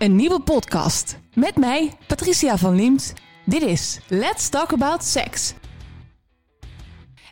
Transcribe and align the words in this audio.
Een 0.00 0.16
nieuwe 0.16 0.40
podcast. 0.40 1.18
Met 1.34 1.56
mij, 1.56 1.92
Patricia 2.06 2.56
van 2.56 2.74
Liemt. 2.74 3.12
Dit 3.44 3.62
is 3.62 3.98
Let's 4.08 4.48
Talk 4.48 4.72
About 4.72 5.04
Sex. 5.04 5.54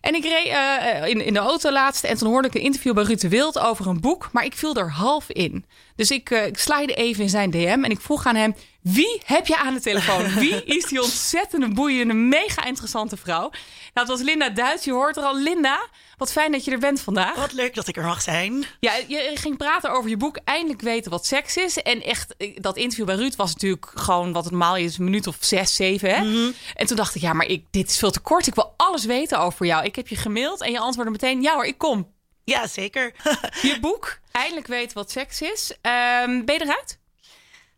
En 0.00 0.14
ik 0.14 0.22
reed 0.22 0.46
uh, 0.46 1.08
in, 1.08 1.24
in 1.24 1.32
de 1.32 1.38
auto 1.38 1.72
laatst 1.72 2.04
en 2.04 2.16
toen 2.16 2.28
hoorde 2.28 2.48
ik 2.48 2.54
een 2.54 2.60
interview 2.60 2.94
bij 2.94 3.04
Ruud 3.04 3.20
de 3.20 3.28
Wild 3.28 3.58
over 3.58 3.86
een 3.86 4.00
boek, 4.00 4.28
maar 4.32 4.44
ik 4.44 4.54
viel 4.54 4.74
er 4.74 4.90
half 4.90 5.30
in. 5.30 5.64
Dus 5.96 6.10
ik, 6.10 6.30
uh, 6.30 6.46
ik 6.46 6.58
even 6.94 7.22
in 7.22 7.28
zijn 7.28 7.50
DM 7.50 7.80
en 7.82 7.90
ik 7.90 8.00
vroeg 8.00 8.26
aan 8.26 8.36
hem: 8.36 8.54
wie 8.92 9.22
heb 9.24 9.46
je 9.46 9.56
aan 9.56 9.74
de 9.74 9.80
telefoon? 9.80 10.34
Wie 10.34 10.64
is 10.64 10.84
die 10.84 11.02
ontzettende, 11.02 11.68
boeiende, 11.68 12.14
mega 12.14 12.64
interessante 12.64 13.16
vrouw? 13.16 13.50
Nou, 13.94 14.06
het 14.06 14.08
was 14.08 14.20
Linda 14.20 14.48
Duits. 14.48 14.84
Je 14.84 14.92
hoort 14.92 15.16
er 15.16 15.22
al. 15.22 15.36
Linda, 15.36 15.86
wat 16.16 16.32
fijn 16.32 16.52
dat 16.52 16.64
je 16.64 16.70
er 16.70 16.78
bent 16.78 17.00
vandaag. 17.00 17.36
Wat 17.36 17.52
leuk 17.52 17.74
dat 17.74 17.88
ik 17.88 17.96
er 17.96 18.04
mag 18.04 18.22
zijn. 18.22 18.64
Ja, 18.80 18.92
je 19.08 19.30
ging 19.34 19.56
praten 19.56 19.90
over 19.90 20.10
je 20.10 20.16
boek 20.16 20.38
Eindelijk 20.44 20.80
weten 20.80 21.10
wat 21.10 21.26
seks 21.26 21.56
is. 21.56 21.82
En 21.82 22.02
echt, 22.02 22.34
dat 22.54 22.76
interview 22.76 23.06
bij 23.06 23.14
Ruud 23.14 23.36
was 23.36 23.52
natuurlijk 23.52 23.86
gewoon 23.94 24.32
wat 24.32 24.42
het 24.42 24.52
normaal 24.52 24.76
is, 24.76 24.98
een 24.98 25.04
minuut 25.04 25.26
of 25.26 25.36
zes, 25.40 25.74
zeven. 25.74 26.14
Hè? 26.14 26.24
Mhm. 26.24 26.50
En 26.74 26.86
toen 26.86 26.96
dacht 26.96 27.14
ik, 27.14 27.22
ja, 27.22 27.32
maar 27.32 27.46
ik, 27.46 27.64
dit 27.70 27.90
is 27.90 27.98
veel 27.98 28.10
te 28.10 28.20
kort. 28.20 28.46
Ik 28.46 28.54
wil 28.54 28.74
alles 28.76 29.04
weten 29.04 29.38
over 29.38 29.66
jou. 29.66 29.84
Ik 29.84 29.96
heb 29.96 30.08
je 30.08 30.16
gemaild 30.16 30.60
en 30.60 30.70
je 30.70 30.78
antwoordde 30.78 31.12
meteen, 31.12 31.42
ja 31.42 31.54
hoor, 31.54 31.66
ik 31.66 31.78
kom. 31.78 32.12
Ja, 32.44 32.66
zeker. 32.66 33.12
je 33.62 33.78
boek, 33.80 34.18
Eindelijk 34.32 34.66
weten 34.66 34.94
wat 34.94 35.10
seks 35.10 35.42
is. 35.42 35.70
Um, 35.70 36.44
ben 36.44 36.54
je 36.54 36.62
eruit? 36.62 36.97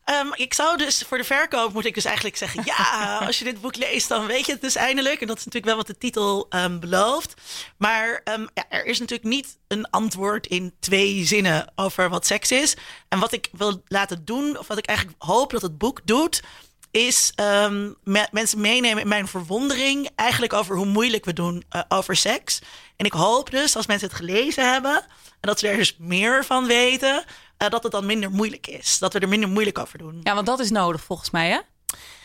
Um, 0.04 0.32
ik 0.34 0.54
zou 0.54 0.76
dus 0.76 1.02
voor 1.02 1.18
de 1.18 1.24
verkoop 1.24 1.72
moet 1.72 1.84
ik 1.84 1.94
dus 1.94 2.04
eigenlijk 2.04 2.36
zeggen: 2.36 2.62
ja, 2.64 3.18
als 3.26 3.38
je 3.38 3.44
dit 3.44 3.60
boek 3.60 3.76
leest, 3.76 4.08
dan 4.08 4.26
weet 4.26 4.46
je 4.46 4.52
het 4.52 4.60
dus 4.60 4.74
eindelijk. 4.74 5.20
En 5.20 5.26
dat 5.26 5.38
is 5.38 5.44
natuurlijk 5.44 5.72
wel 5.72 5.76
wat 5.76 5.86
de 5.86 5.98
titel 5.98 6.46
um, 6.50 6.80
belooft. 6.80 7.34
Maar 7.76 8.20
um, 8.24 8.48
ja, 8.54 8.64
er 8.68 8.84
is 8.84 8.98
natuurlijk 8.98 9.28
niet 9.28 9.58
een 9.68 9.90
antwoord 9.90 10.46
in 10.46 10.74
twee 10.80 11.24
zinnen 11.24 11.72
over 11.74 12.08
wat 12.08 12.26
seks 12.26 12.50
is. 12.50 12.76
En 13.08 13.18
wat 13.18 13.32
ik 13.32 13.48
wil 13.52 13.82
laten 13.86 14.24
doen, 14.24 14.58
of 14.58 14.66
wat 14.66 14.78
ik 14.78 14.86
eigenlijk 14.86 15.22
hoop 15.22 15.50
dat 15.50 15.62
het 15.62 15.78
boek 15.78 16.00
doet, 16.04 16.42
is 16.90 17.32
me 17.36 18.28
mensen 18.30 18.60
meenemen 18.60 19.02
in 19.02 19.08
mijn 19.08 19.28
verwondering 19.28 20.08
eigenlijk 20.14 20.52
over 20.52 20.76
hoe 20.76 20.86
moeilijk 20.86 21.24
we 21.24 21.32
doen 21.32 21.64
uh, 21.72 21.82
over 21.88 22.16
seks. 22.16 22.60
En 22.96 23.06
ik 23.06 23.12
hoop 23.12 23.50
dus 23.50 23.76
als 23.76 23.86
mensen 23.86 24.08
het 24.08 24.16
gelezen 24.16 24.72
hebben 24.72 25.04
en 25.40 25.48
dat 25.48 25.58
ze 25.58 25.68
er 25.68 25.76
dus 25.76 25.96
meer 25.98 26.44
van 26.44 26.66
weten, 26.66 27.24
uh, 27.62 27.68
dat 27.68 27.82
het 27.82 27.92
dan 27.92 28.06
minder 28.06 28.30
moeilijk 28.30 28.66
is. 28.66 28.98
Dat 28.98 29.12
we 29.12 29.18
er 29.18 29.28
minder 29.28 29.48
moeilijk 29.48 29.78
over 29.78 29.98
doen. 29.98 30.20
Ja, 30.22 30.34
want 30.34 30.46
dat 30.46 30.60
is 30.60 30.70
nodig 30.70 31.00
volgens 31.02 31.30
mij, 31.30 31.50
hè? 31.50 31.58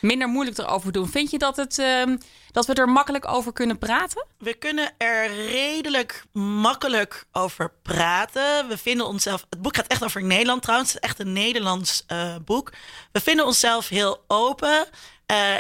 Minder 0.02 0.27
moeilijk 0.27 0.58
erover 0.58 0.92
doen. 0.92 1.09
Vind 1.09 1.31
je 1.31 1.38
dat, 1.38 1.55
het, 1.55 1.77
uh, 1.77 2.03
dat 2.52 2.66
we 2.66 2.73
er 2.73 2.89
makkelijk 2.89 3.27
over 3.27 3.53
kunnen 3.53 3.77
praten? 3.77 4.25
We 4.38 4.53
kunnen 4.53 4.94
er 4.97 5.36
redelijk 5.36 6.23
makkelijk 6.31 7.25
over 7.31 7.72
praten. 7.81 8.67
We 8.67 8.77
vinden 8.77 9.08
onszelf. 9.08 9.45
Het 9.50 9.61
boek 9.61 9.75
gaat 9.75 9.88
echt 9.88 10.03
over 10.03 10.23
Nederland 10.23 10.61
trouwens. 10.61 10.94
Het 10.94 11.03
is 11.03 11.09
echt 11.09 11.19
een 11.19 11.33
Nederlands 11.33 12.05
uh, 12.11 12.36
boek. 12.45 12.72
We 13.11 13.20
vinden 13.20 13.45
onszelf 13.45 13.88
heel 13.89 14.23
open 14.27 14.88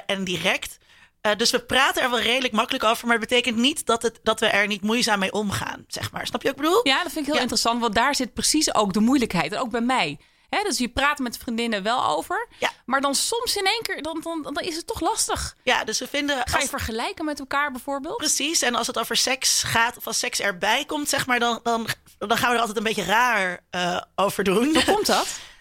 en 0.05 0.23
direct. 0.23 0.77
Uh, 1.25 1.35
dus 1.35 1.51
we 1.51 1.59
praten 1.59 2.01
er 2.01 2.09
wel 2.09 2.19
redelijk 2.19 2.53
makkelijk 2.53 2.83
over, 2.83 3.07
maar 3.07 3.17
het 3.17 3.29
betekent 3.29 3.57
niet 3.57 3.85
dat, 3.85 4.01
het, 4.01 4.19
dat 4.23 4.39
we 4.39 4.45
er 4.45 4.67
niet 4.67 4.81
moeizaam 4.81 5.19
mee 5.19 5.31
omgaan, 5.31 5.85
zeg 5.87 6.11
maar. 6.11 6.27
Snap 6.27 6.41
je 6.41 6.47
wat 6.47 6.57
ik 6.57 6.63
bedoel? 6.63 6.87
Ja, 6.87 7.03
dat 7.03 7.11
vind 7.11 7.19
ik 7.19 7.25
heel 7.25 7.35
ja. 7.35 7.41
interessant, 7.41 7.81
want 7.81 7.95
daar 7.95 8.15
zit 8.15 8.33
precies 8.33 8.73
ook 8.73 8.93
de 8.93 8.99
moeilijkheid. 8.99 9.51
En 9.51 9.59
ook 9.59 9.69
bij 9.69 9.81
mij. 9.81 10.17
Dus 10.63 10.77
je 10.77 10.87
praat 10.87 11.19
met 11.19 11.37
vriendinnen 11.37 11.83
wel 11.83 12.05
over, 12.05 12.47
ja. 12.59 12.71
maar 12.85 13.01
dan 13.01 13.15
soms 13.15 13.55
in 13.55 13.65
één 13.65 13.81
keer, 13.81 14.01
dan, 14.01 14.19
dan, 14.23 14.41
dan 14.41 14.63
is 14.63 14.75
het 14.75 14.87
toch 14.87 15.01
lastig. 15.01 15.55
Ja, 15.63 15.83
dus 15.83 15.99
we 15.99 16.07
vinden... 16.07 16.35
Ga 16.35 16.43
je 16.55 16.61
als... 16.61 16.69
vergelijken 16.69 17.25
met 17.25 17.39
elkaar 17.39 17.71
bijvoorbeeld? 17.71 18.17
Precies, 18.17 18.61
en 18.61 18.75
als 18.75 18.87
het 18.87 18.99
over 18.99 19.15
seks 19.15 19.63
gaat, 19.63 19.97
of 19.97 20.07
als 20.07 20.19
seks 20.19 20.39
erbij 20.39 20.85
komt, 20.85 21.09
zeg 21.09 21.25
maar, 21.25 21.39
dan, 21.39 21.59
dan, 21.63 21.87
dan 22.17 22.37
gaan 22.37 22.49
we 22.49 22.55
er 22.55 22.59
altijd 22.59 22.77
een 22.77 22.83
beetje 22.83 23.03
raar 23.03 23.59
uh, 23.71 24.01
over 24.15 24.43
doen. 24.43 24.73
Hoe 24.73 24.83
komt 24.83 25.05
dat? 25.05 25.27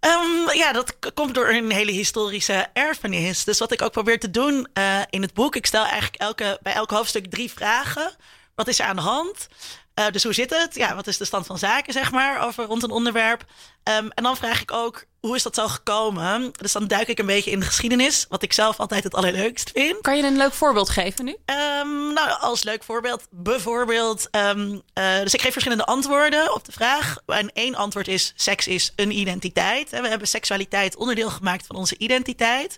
Um, 0.00 0.52
ja, 0.52 0.72
dat 0.72 0.96
komt 1.14 1.34
door 1.34 1.48
een 1.48 1.70
hele 1.70 1.90
historische 1.90 2.68
erfenis. 2.72 3.44
Dus 3.44 3.58
wat 3.58 3.72
ik 3.72 3.82
ook 3.82 3.92
probeer 3.92 4.18
te 4.18 4.30
doen 4.30 4.68
uh, 4.74 5.02
in 5.10 5.22
het 5.22 5.34
boek, 5.34 5.56
ik 5.56 5.66
stel 5.66 5.82
eigenlijk 5.82 6.16
elke, 6.16 6.58
bij 6.62 6.72
elk 6.72 6.90
hoofdstuk 6.90 7.30
drie 7.30 7.52
vragen. 7.52 8.16
Wat 8.54 8.68
is 8.68 8.78
er 8.78 8.86
aan 8.86 8.96
de 8.96 9.02
hand? 9.02 9.48
Uh, 9.98 10.06
dus 10.10 10.22
hoe 10.22 10.32
zit 10.32 10.50
het? 10.50 10.74
Ja, 10.74 10.94
wat 10.94 11.06
is 11.06 11.16
de 11.16 11.24
stand 11.24 11.46
van 11.46 11.58
zaken, 11.58 11.92
zeg 11.92 12.12
maar, 12.12 12.46
over 12.46 12.64
rond 12.64 12.82
een 12.82 12.90
onderwerp? 12.90 13.44
Um, 13.84 14.10
en 14.10 14.22
dan 14.22 14.36
vraag 14.36 14.60
ik 14.60 14.72
ook, 14.72 15.04
hoe 15.20 15.36
is 15.36 15.42
dat 15.42 15.54
zo 15.54 15.68
gekomen? 15.68 16.52
Dus 16.52 16.72
dan 16.72 16.86
duik 16.86 17.08
ik 17.08 17.18
een 17.18 17.26
beetje 17.26 17.50
in 17.50 17.60
de 17.60 17.66
geschiedenis, 17.66 18.26
wat 18.28 18.42
ik 18.42 18.52
zelf 18.52 18.78
altijd 18.78 19.04
het 19.04 19.14
allerleukst 19.14 19.70
vind. 19.74 20.00
Kan 20.00 20.16
je 20.16 20.22
een 20.22 20.36
leuk 20.36 20.52
voorbeeld 20.52 20.90
geven 20.90 21.24
nu? 21.24 21.30
Um, 21.30 22.12
nou, 22.12 22.40
als 22.40 22.62
leuk 22.62 22.84
voorbeeld, 22.84 23.26
bijvoorbeeld, 23.30 24.28
um, 24.30 24.82
uh, 24.94 25.20
dus 25.20 25.34
ik 25.34 25.40
geef 25.40 25.52
verschillende 25.52 25.86
antwoorden 25.86 26.54
op 26.54 26.64
de 26.64 26.72
vraag. 26.72 27.16
En 27.26 27.52
één 27.52 27.74
antwoord 27.74 28.08
is, 28.08 28.32
seks 28.36 28.66
is 28.66 28.92
een 28.96 29.10
identiteit. 29.10 29.90
We 29.90 30.08
hebben 30.08 30.28
seksualiteit 30.28 30.96
onderdeel 30.96 31.30
gemaakt 31.30 31.66
van 31.66 31.76
onze 31.76 31.98
identiteit. 31.98 32.76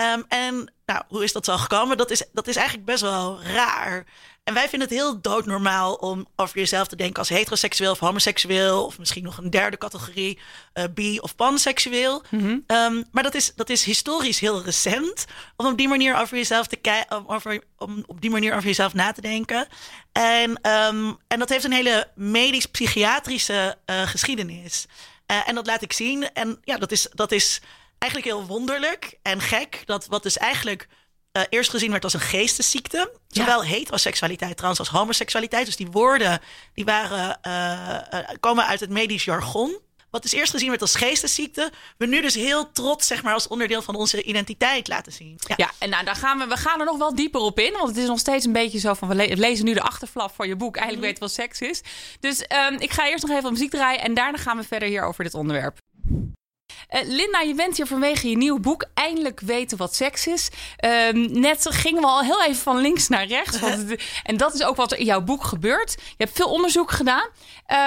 Um, 0.00 0.24
en 0.28 0.72
nou, 0.86 1.02
hoe 1.08 1.24
is 1.24 1.32
dat 1.32 1.44
zo 1.44 1.56
gekomen? 1.56 1.96
Dat 1.96 2.10
is, 2.10 2.22
dat 2.32 2.46
is 2.46 2.56
eigenlijk 2.56 2.86
best 2.86 3.02
wel 3.02 3.42
raar. 3.42 4.04
En 4.44 4.54
wij 4.54 4.68
vinden 4.68 4.88
het 4.88 4.98
heel 4.98 5.20
doodnormaal 5.20 5.94
om 5.94 6.26
over 6.36 6.58
jezelf 6.58 6.88
te 6.88 6.96
denken 6.96 7.18
als 7.18 7.28
heteroseksueel 7.28 7.90
of 7.90 7.98
homoseksueel. 7.98 8.84
Of 8.84 8.98
misschien 8.98 9.24
nog 9.24 9.38
een 9.38 9.50
derde 9.50 9.78
categorie, 9.78 10.38
uh, 10.74 10.84
bi- 10.94 11.18
of 11.18 11.36
panseksueel. 11.36 12.22
Mhm. 12.30 12.44
Mm 12.44 12.64
-hmm. 12.66 12.76
um, 12.76 13.04
maar 13.12 13.22
dat 13.22 13.34
is, 13.34 13.52
dat 13.54 13.70
is 13.70 13.84
historisch 13.84 14.40
heel 14.40 14.62
recent. 14.62 15.24
Om 15.56 15.66
op 15.66 15.78
die 15.78 15.88
manier 15.88 16.16
over 16.16 16.36
jezelf 16.36 16.66
te 16.66 16.76
kijken. 16.76 17.28
Om, 17.28 17.62
om 17.76 18.04
op 18.06 18.20
die 18.20 18.30
manier 18.30 18.52
over 18.52 18.66
jezelf 18.66 18.94
na 18.94 19.12
te 19.12 19.20
denken. 19.20 19.68
En, 20.12 20.50
um, 20.50 21.18
en 21.28 21.38
dat 21.38 21.48
heeft 21.48 21.64
een 21.64 21.72
hele 21.72 22.10
medisch-psychiatrische 22.14 23.76
uh, 23.86 24.02
geschiedenis. 24.02 24.86
Uh, 25.26 25.48
en 25.48 25.54
dat 25.54 25.66
laat 25.66 25.82
ik 25.82 25.92
zien. 25.92 26.32
En 26.32 26.58
ja, 26.64 26.78
dat 26.78 26.92
is. 26.92 27.08
Dat 27.12 27.32
is 27.32 27.60
eigenlijk 27.98 28.32
heel 28.32 28.46
wonderlijk 28.46 29.18
en 29.22 29.40
gek. 29.40 29.82
Dat 29.84 30.06
wat 30.06 30.22
dus 30.22 30.38
eigenlijk 30.38 30.88
uh, 31.36 31.42
eerst 31.48 31.70
gezien 31.70 31.90
werd 31.90 32.04
als 32.04 32.14
een 32.14 32.20
geestesziekte. 32.20 33.12
Zowel 33.28 33.62
ja. 33.62 33.68
heteroseksualiteit 33.68 34.56
trouwens 34.56 34.80
als 34.80 34.98
homoseksualiteit. 34.98 35.66
Dus 35.66 35.76
die 35.76 35.90
woorden 35.90 36.40
die 36.74 36.84
waren, 36.84 37.38
uh, 37.46 38.20
uh, 38.20 38.28
komen 38.40 38.66
uit 38.66 38.80
het 38.80 38.90
medisch 38.90 39.24
jargon. 39.24 39.84
Wat 40.10 40.22
dus 40.22 40.32
eerst 40.32 40.52
gezien 40.52 40.68
werd 40.68 40.80
als 40.80 40.94
geestesziekte, 40.94 41.72
we 41.98 42.06
nu 42.06 42.20
dus 42.20 42.34
heel 42.34 42.72
trots, 42.72 43.06
zeg 43.06 43.22
maar, 43.22 43.32
als 43.32 43.48
onderdeel 43.48 43.82
van 43.82 43.94
onze 43.94 44.22
identiteit 44.22 44.88
laten 44.88 45.12
zien. 45.12 45.38
Ja, 45.46 45.54
ja 45.56 45.70
en 45.78 45.90
nou, 45.90 46.04
daar 46.04 46.16
gaan 46.16 46.38
we, 46.38 46.46
we 46.46 46.56
gaan 46.56 46.80
er 46.80 46.86
nog 46.86 46.98
wel 46.98 47.14
dieper 47.14 47.40
op 47.40 47.58
in. 47.58 47.72
Want 47.72 47.88
het 47.88 47.96
is 47.96 48.06
nog 48.06 48.18
steeds 48.18 48.44
een 48.44 48.52
beetje 48.52 48.78
zo 48.78 48.94
van, 48.94 49.08
we 49.08 49.14
le 49.14 49.36
lezen 49.36 49.64
nu 49.64 49.74
de 49.74 49.80
achterflap 49.80 50.34
van 50.34 50.48
je 50.48 50.56
boek. 50.56 50.76
Eigenlijk 50.76 51.06
mm. 51.06 51.08
weten 51.08 51.22
wat 51.22 51.32
seks 51.32 51.60
is. 51.60 51.82
Dus 52.20 52.44
um, 52.70 52.78
ik 52.78 52.92
ga 52.92 53.08
eerst 53.08 53.26
nog 53.26 53.36
even 53.36 53.48
op 53.48 53.52
muziek 53.52 53.70
draaien. 53.70 54.00
En 54.00 54.14
daarna 54.14 54.38
gaan 54.38 54.56
we 54.56 54.64
verder 54.64 54.88
hier 54.88 55.02
over 55.02 55.24
dit 55.24 55.34
onderwerp. 55.34 55.78
Uh, 56.90 57.00
Linda, 57.04 57.40
je 57.40 57.54
bent 57.54 57.76
hier 57.76 57.86
vanwege 57.86 58.28
je 58.28 58.36
nieuwe 58.36 58.60
boek 58.60 58.84
Eindelijk 58.94 59.40
weten 59.40 59.78
wat 59.78 59.94
seks 59.94 60.26
is. 60.26 60.48
Uh, 60.84 61.10
net 61.28 61.66
gingen 61.70 62.00
we 62.00 62.06
al 62.06 62.22
heel 62.22 62.42
even 62.42 62.62
van 62.62 62.76
links 62.76 63.08
naar 63.08 63.26
rechts. 63.26 63.60
Het, 63.60 64.02
en 64.22 64.36
dat 64.36 64.54
is 64.54 64.62
ook 64.62 64.76
wat 64.76 64.92
er 64.92 64.98
in 64.98 65.04
jouw 65.04 65.20
boek 65.20 65.44
gebeurt. 65.44 65.92
Je 65.92 66.24
hebt 66.24 66.36
veel 66.36 66.50
onderzoek 66.50 66.90
gedaan. 66.90 67.28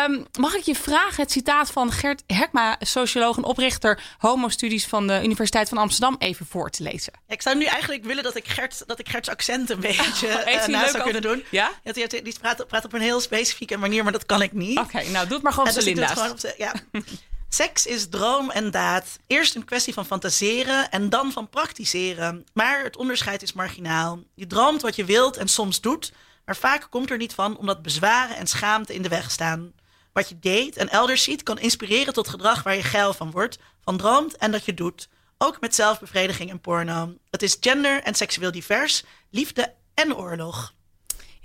Um, 0.08 0.28
mag 0.40 0.56
ik 0.56 0.64
je 0.64 0.76
vragen 0.76 1.24
het 1.24 1.32
citaat 1.32 1.72
van 1.72 1.92
Gert 1.92 2.24
Herkma, 2.28 2.76
socioloog 2.80 3.38
en 3.38 3.44
oprichter 3.44 4.02
homo-studies 4.18 4.86
van 4.86 5.08
de 5.08 5.22
Universiteit 5.24 5.70
van 5.70 5.78
Amsterdam, 5.78 6.16
even 6.20 6.46
voor 6.46 6.70
te 6.70 6.84
lezen? 6.84 7.14
Ik 7.28 7.42
zou 7.42 7.58
nu 7.58 7.66
eigenlijk 7.66 8.04
willen 8.04 8.24
dat 8.24 8.36
ik, 8.36 8.48
Gert, 8.48 8.84
dat 8.86 9.00
ik 9.00 9.10
Gerts 9.10 9.30
accent 9.30 9.70
een 9.70 9.80
beetje 9.90 10.28
oh, 10.28 10.54
uh, 10.54 10.68
na 10.68 10.90
zou 10.90 11.04
kunnen 11.04 11.22
doen. 11.22 11.44
Ja? 11.52 11.72
ja 11.84 11.92
die, 11.92 12.22
die 12.22 12.36
praat, 12.42 12.68
praat, 12.68 12.86
op 12.86 12.94
een 12.94 13.02
heel 13.02 13.20
specifieke 13.20 13.78
manier, 13.78 14.04
maar 14.04 14.12
dat 14.12 14.26
kan 14.26 14.42
ik 14.42 14.54
niet. 14.54 14.78
Oké, 14.78 14.88
okay, 14.88 15.12
nou 15.12 15.26
doe 15.26 15.34
het 15.34 15.44
maar 15.44 15.54
gewoon 15.54 15.70
op 15.70 15.82
Linda's. 15.82 16.46
Ja. 16.58 16.74
Seks 17.50 17.86
is 17.86 18.10
droom 18.10 18.50
en 18.50 18.72
daad. 18.72 19.20
Eerst 19.28 19.56
een 19.56 19.66
kwestie 19.66 19.94
van 19.94 20.06
fantaseren 20.06 20.92
en 20.92 21.10
dan 21.10 21.32
van 21.32 21.50
praktiseren. 21.50 22.46
Maar 22.54 22.84
het 22.84 22.98
onderscheid 22.98 23.42
is 23.42 23.54
marginaal. 23.54 24.24
Je 24.36 24.48
droomt 24.48 24.82
wat 24.82 24.96
je 24.96 25.06
wilt 25.06 25.38
en 25.38 25.48
soms 25.48 25.82
doet, 25.82 26.14
maar 26.46 26.56
vaak 26.56 26.88
komt 26.90 27.10
er 27.10 27.18
niet 27.18 27.34
van 27.34 27.58
omdat 27.58 27.82
bezwaren 27.82 28.36
en 28.36 28.48
schaamte 28.48 28.94
in 28.94 29.02
de 29.02 29.10
weg 29.10 29.32
staan. 29.32 29.74
Wat 30.14 30.30
je 30.30 30.40
deed 30.40 30.78
en 30.78 30.90
elders 30.90 31.24
ziet 31.24 31.44
kan 31.44 31.60
inspireren 31.60 32.14
tot 32.14 32.28
gedrag 32.28 32.64
waar 32.64 32.76
je 32.76 32.84
geil 32.84 33.14
van 33.14 33.32
wordt, 33.32 33.58
van 33.84 33.98
droomt 33.98 34.38
en 34.38 34.52
dat 34.52 34.66
je 34.66 34.74
doet. 34.74 35.10
Ook 35.38 35.60
met 35.60 35.76
zelfbevrediging 35.76 36.50
en 36.50 36.62
porno. 36.62 37.14
Het 37.30 37.44
is 37.44 37.58
gender 37.60 38.04
en 38.04 38.16
seksueel 38.16 38.52
divers, 38.52 39.04
liefde 39.30 39.74
en 39.94 40.16
oorlog. 40.16 40.74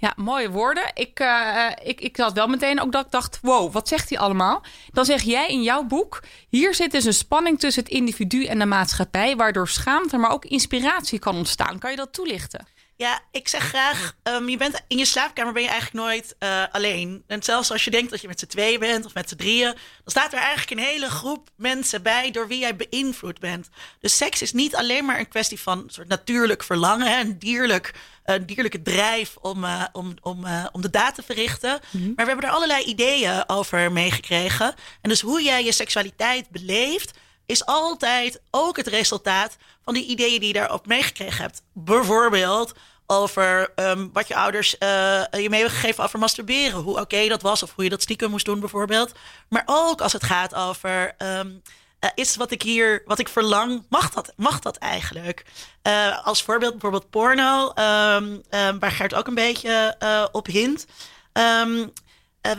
Ja, 0.04 0.12
mooie 0.16 0.50
woorden. 0.50 0.90
Ik, 0.94 1.20
uh, 1.20 1.70
ik, 1.82 2.00
ik 2.00 2.16
had 2.16 2.32
wel 2.32 2.46
meteen 2.46 2.80
ook 2.80 2.92
dat 2.92 3.04
ik 3.04 3.10
dacht, 3.10 3.38
wow, 3.42 3.72
wat 3.72 3.88
zegt 3.88 4.08
hij 4.08 4.18
allemaal? 4.18 4.62
Dan 4.92 5.04
zeg 5.04 5.22
jij 5.22 5.48
in 5.48 5.62
jouw 5.62 5.82
boek, 5.82 6.22
hier 6.48 6.74
zit 6.74 6.92
dus 6.92 7.04
een 7.04 7.14
spanning 7.14 7.58
tussen 7.58 7.82
het 7.82 7.92
individu 7.92 8.44
en 8.44 8.58
de 8.58 8.66
maatschappij, 8.66 9.36
waardoor 9.36 9.68
schaamte, 9.68 10.16
maar 10.16 10.30
ook 10.30 10.44
inspiratie 10.44 11.18
kan 11.18 11.36
ontstaan. 11.36 11.78
Kan 11.78 11.90
je 11.90 11.96
dat 11.96 12.12
toelichten? 12.12 12.66
Ja, 13.04 13.20
ik 13.30 13.48
zeg 13.48 13.62
graag, 13.62 14.16
um, 14.22 14.48
je 14.48 14.56
bent, 14.56 14.80
in 14.88 14.98
je 14.98 15.04
slaapkamer 15.04 15.52
ben 15.52 15.62
je 15.62 15.68
eigenlijk 15.68 16.06
nooit 16.06 16.36
uh, 16.40 16.62
alleen. 16.72 17.24
En 17.26 17.42
zelfs 17.42 17.70
als 17.70 17.84
je 17.84 17.90
denkt 17.90 18.10
dat 18.10 18.20
je 18.20 18.28
met 18.28 18.38
z'n 18.38 18.46
tweeën 18.46 18.80
bent 18.80 19.04
of 19.04 19.14
met 19.14 19.28
z'n 19.28 19.36
drieën, 19.36 19.72
dan 19.72 19.78
staat 20.04 20.32
er 20.32 20.38
eigenlijk 20.38 20.70
een 20.70 20.86
hele 20.86 21.10
groep 21.10 21.48
mensen 21.56 22.02
bij 22.02 22.30
door 22.30 22.48
wie 22.48 22.58
jij 22.58 22.76
beïnvloed 22.76 23.40
bent. 23.40 23.68
Dus 24.00 24.16
seks 24.16 24.42
is 24.42 24.52
niet 24.52 24.76
alleen 24.76 25.04
maar 25.04 25.18
een 25.18 25.28
kwestie 25.28 25.60
van 25.60 25.78
een 25.78 25.90
soort 25.90 26.08
natuurlijk 26.08 26.62
verlangen, 26.62 27.06
hè, 27.06 27.20
een 27.20 27.38
dierlijk, 27.38 27.94
uh, 28.26 28.36
dierlijke 28.46 28.82
drijf 28.82 29.36
om, 29.36 29.64
uh, 29.64 29.84
om, 29.92 30.14
om, 30.22 30.46
om 30.72 30.80
de 30.80 30.90
daad 30.90 31.14
te 31.14 31.22
verrichten. 31.22 31.80
Mm-hmm. 31.90 32.12
Maar 32.16 32.24
we 32.24 32.30
hebben 32.30 32.48
er 32.48 32.54
allerlei 32.54 32.84
ideeën 32.84 33.48
over 33.48 33.92
meegekregen. 33.92 34.74
En 35.00 35.08
dus 35.08 35.20
hoe 35.20 35.42
jij 35.42 35.64
je 35.64 35.72
seksualiteit 35.72 36.48
beleeft, 36.50 37.18
is 37.46 37.66
altijd 37.66 38.40
ook 38.50 38.76
het 38.76 38.86
resultaat 38.86 39.56
van 39.82 39.94
die 39.94 40.06
ideeën 40.06 40.38
die 40.38 40.48
je 40.48 40.54
daarop 40.54 40.86
meegekregen 40.86 41.42
hebt. 41.42 41.62
Bijvoorbeeld 41.72 42.72
over 43.06 43.72
um, 43.76 44.10
wat 44.12 44.28
je 44.28 44.36
ouders 44.36 44.76
uh, 44.78 44.88
je 45.30 45.48
mee 45.50 45.60
hebben 45.60 45.78
gegeven 45.78 46.04
over 46.04 46.18
masturberen. 46.18 46.80
Hoe 46.80 47.00
oké 47.00 47.28
dat 47.28 47.42
was 47.42 47.62
of 47.62 47.72
hoe 47.74 47.84
je 47.84 47.90
dat 47.90 48.02
stiekem 48.02 48.30
moest 48.30 48.44
doen 48.44 48.60
bijvoorbeeld. 48.60 49.12
Maar 49.48 49.62
ook 49.66 50.00
als 50.00 50.12
het 50.12 50.24
gaat 50.24 50.54
over... 50.54 51.14
Um, 51.18 51.62
uh, 52.00 52.10
is 52.14 52.36
wat 52.36 52.50
ik 52.50 52.62
hier, 52.62 53.02
wat 53.06 53.18
ik 53.18 53.28
verlang, 53.28 53.86
mag 53.88 54.10
dat, 54.10 54.32
mag 54.36 54.58
dat 54.58 54.76
eigenlijk? 54.76 55.44
Uh, 55.82 56.26
als 56.26 56.42
voorbeeld 56.42 56.72
bijvoorbeeld 56.72 57.10
porno, 57.10 57.68
um, 57.68 58.42
waar 58.78 58.90
Gert 58.90 59.14
ook 59.14 59.26
een 59.26 59.34
beetje 59.34 59.96
op 60.32 60.46
hint. 60.46 60.86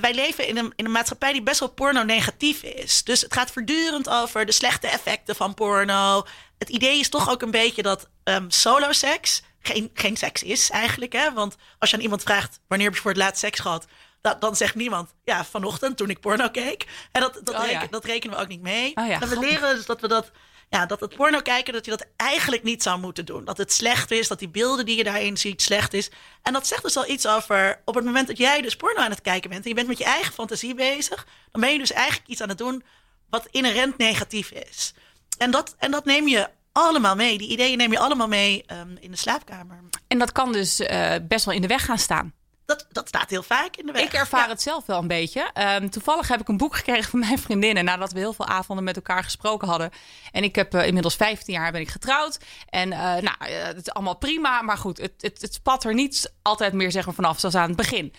wij 0.02 0.14
leven 0.14 0.48
in 0.48 0.58
een, 0.58 0.74
in 0.76 0.86
een 0.86 0.92
maatschappij 0.92 1.32
die 1.32 1.44
best 1.44 1.60
wel 1.60 1.70
porno-negatief 1.70 2.64
is. 2.64 3.04
Dus 3.04 3.22
het 3.22 3.34
gaat 3.34 3.52
voortdurend 3.52 4.10
over 4.10 4.46
de 4.46 4.52
slechte 4.52 4.88
effecten 4.88 5.36
van 5.36 5.54
porno. 5.54 6.26
Het 6.58 6.70
idee 6.70 7.00
is 7.00 7.10
toch 7.10 7.30
ook 7.30 7.42
een 7.42 7.52
beetje 7.52 7.84
dat 7.84 8.08
solo-seks 8.48 9.42
geen, 9.68 9.90
geen 9.94 10.18
seks 10.18 10.44
is 10.44 10.70
eigenlijk. 10.70 11.14
Hè? 11.14 11.34
Want 11.34 11.56
als 11.80 11.90
je 11.90 11.96
aan 11.96 12.02
iemand 12.02 12.24
vraagt 12.24 12.60
wanneer 12.68 12.88
heb 12.88 12.96
je 12.96 13.02
voor 13.02 13.12
het 13.12 13.20
laatst 13.20 13.40
seks 13.40 13.60
gehad, 13.60 13.86
dat, 14.22 14.42
dan 14.42 14.56
zegt 14.56 14.76
niemand 14.76 15.14
ja 15.24 15.46
vanochtend 15.46 15.98
toen 15.98 16.10
ik 16.10 16.20
porno 16.20 16.50
keek. 16.50 16.86
En 17.12 17.22
dat, 17.22 17.40
dat, 17.44 17.56
oh, 17.56 17.70
ja. 17.70 17.88
dat 17.90 18.06
rekenen 18.06 18.36
we 18.36 18.42
ook 18.42 18.50
niet 18.50 18.62
mee. 18.62 18.92
Oh, 18.96 19.08
ja, 19.08 19.22
en 19.22 19.30
we 19.30 19.40
leren 19.40 19.76
dus 19.76 19.86
dat 19.86 20.02
we 20.02 20.08
dat 20.08 20.32
ja, 20.70 20.86
dat 20.86 21.00
het 21.00 21.16
porno 21.16 21.40
kijken, 21.42 21.74
dat 21.74 21.86
je 21.86 21.92
dat 21.92 22.06
eigenlijk 22.16 22.64
niet 22.64 22.84
zou 22.84 23.00
moeten 23.00 23.26
doen. 23.26 23.46
Dat 23.46 23.58
het 23.58 23.74
slecht 23.74 24.12
is, 24.12 24.28
dat 24.28 24.40
die 24.40 24.50
beelden 24.50 24.86
die 24.86 24.98
je 24.98 25.04
daarin 25.04 25.38
ziet 25.38 25.62
slecht 25.62 25.94
is. 25.94 26.10
En 26.42 26.54
dat 26.54 26.68
zegt 26.68 26.84
dus 26.84 26.98
al 26.98 27.08
iets 27.08 27.28
over 27.28 27.82
op 27.86 27.96
het 27.96 28.06
moment 28.06 28.28
dat 28.28 28.38
jij 28.38 28.62
dus 28.62 28.76
porno 28.76 29.02
aan 29.02 29.10
het 29.10 29.22
kijken 29.22 29.50
bent 29.50 29.64
en 29.64 29.70
je 29.70 29.76
bent 29.76 29.88
met 29.88 29.98
je 29.98 30.04
eigen 30.04 30.34
fantasie 30.34 30.76
bezig, 30.76 31.28
dan 31.52 31.62
ben 31.62 31.72
je 31.72 31.78
dus 31.78 31.92
eigenlijk 31.92 32.28
iets 32.28 32.42
aan 32.42 32.50
het 32.50 32.58
doen 32.58 32.84
wat 33.30 33.48
inherent 33.52 33.98
negatief 33.98 34.52
is. 34.52 34.94
En 35.38 35.52
dat, 35.52 35.76
en 35.78 35.92
dat 35.92 36.06
neem 36.06 36.28
je 36.28 36.50
allemaal 36.78 37.16
mee. 37.16 37.38
Die 37.38 37.50
ideeën 37.50 37.78
neem 37.78 37.92
je 37.92 38.00
allemaal 38.00 38.28
mee 38.28 38.66
um, 38.72 38.98
in 39.00 39.12
de 39.12 39.18
slaapkamer. 39.18 39.80
En 40.08 40.20
dat 40.20 40.32
kan 40.32 40.52
dus 40.52 40.80
uh, 40.80 41.14
best 41.28 41.46
wel 41.46 41.54
in 41.54 41.62
de 41.62 41.68
weg 41.68 41.86
gaan 41.86 41.98
staan. 41.98 42.34
Dat, 42.66 42.86
dat 42.92 43.08
staat 43.08 43.30
heel 43.30 43.44
vaak 43.44 43.76
in 43.76 43.86
de 43.86 43.92
weg. 43.92 44.04
Ik 44.04 44.14
ervaar 44.14 44.50
het 44.50 44.62
zelf 44.62 44.86
wel 44.86 45.00
een 45.00 45.08
beetje. 45.08 45.50
Um, 45.80 45.90
toevallig 45.90 46.28
heb 46.28 46.42
ik 46.42 46.48
een 46.48 46.58
boek 46.58 46.76
gekregen 46.76 47.10
van 47.10 47.20
mijn 47.20 47.40
vriendinnen 47.40 47.86
nadat 47.86 48.12
we 48.12 48.20
heel 48.20 48.34
veel 48.34 48.46
avonden 48.46 48.86
met 48.86 48.96
elkaar 48.96 49.24
gesproken 49.24 49.68
hadden. 49.68 49.90
En 50.32 50.44
ik 50.44 50.56
heb 50.56 50.76
uh, 50.76 50.88
inmiddels 50.88 51.16
15 51.16 51.54
jaar 51.54 51.72
ben 51.72 51.82
ik 51.82 51.90
getrouwd. 51.90 52.40
En 52.70 52.92
uh, 52.92 52.98
nou, 52.98 53.36
het 53.52 53.78
is 53.78 53.92
allemaal 53.92 54.18
prima. 54.18 54.62
Maar 54.62 54.78
goed, 54.78 54.98
het, 54.98 55.14
het, 55.20 55.42
het 55.42 55.54
spat 55.54 55.84
er 55.84 55.94
niet 55.94 56.34
altijd 56.42 56.74
meer 56.74 56.92
zeg 56.92 57.06
maar, 57.06 57.16
vanaf 57.16 57.40
zoals 57.40 57.56
aan 57.56 57.68
het 57.68 57.78
begin. 57.78 58.14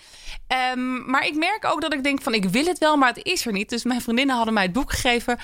Um, 0.73 1.11
maar 1.11 1.27
ik 1.27 1.35
merk 1.35 1.65
ook 1.65 1.81
dat 1.81 1.93
ik 1.93 2.03
denk 2.03 2.23
van 2.23 2.35
ik 2.35 2.45
wil 2.45 2.65
het 2.65 2.79
wel, 2.79 2.97
maar 2.97 3.15
het 3.15 3.25
is 3.25 3.47
er 3.47 3.53
niet. 3.53 3.69
Dus 3.69 3.85
mijn 3.85 4.03
vriendinnen 4.03 4.37
hadden 4.37 4.55
mij 4.55 4.63
het 4.63 4.73
boek 4.73 4.93
gegeven. 4.93 5.39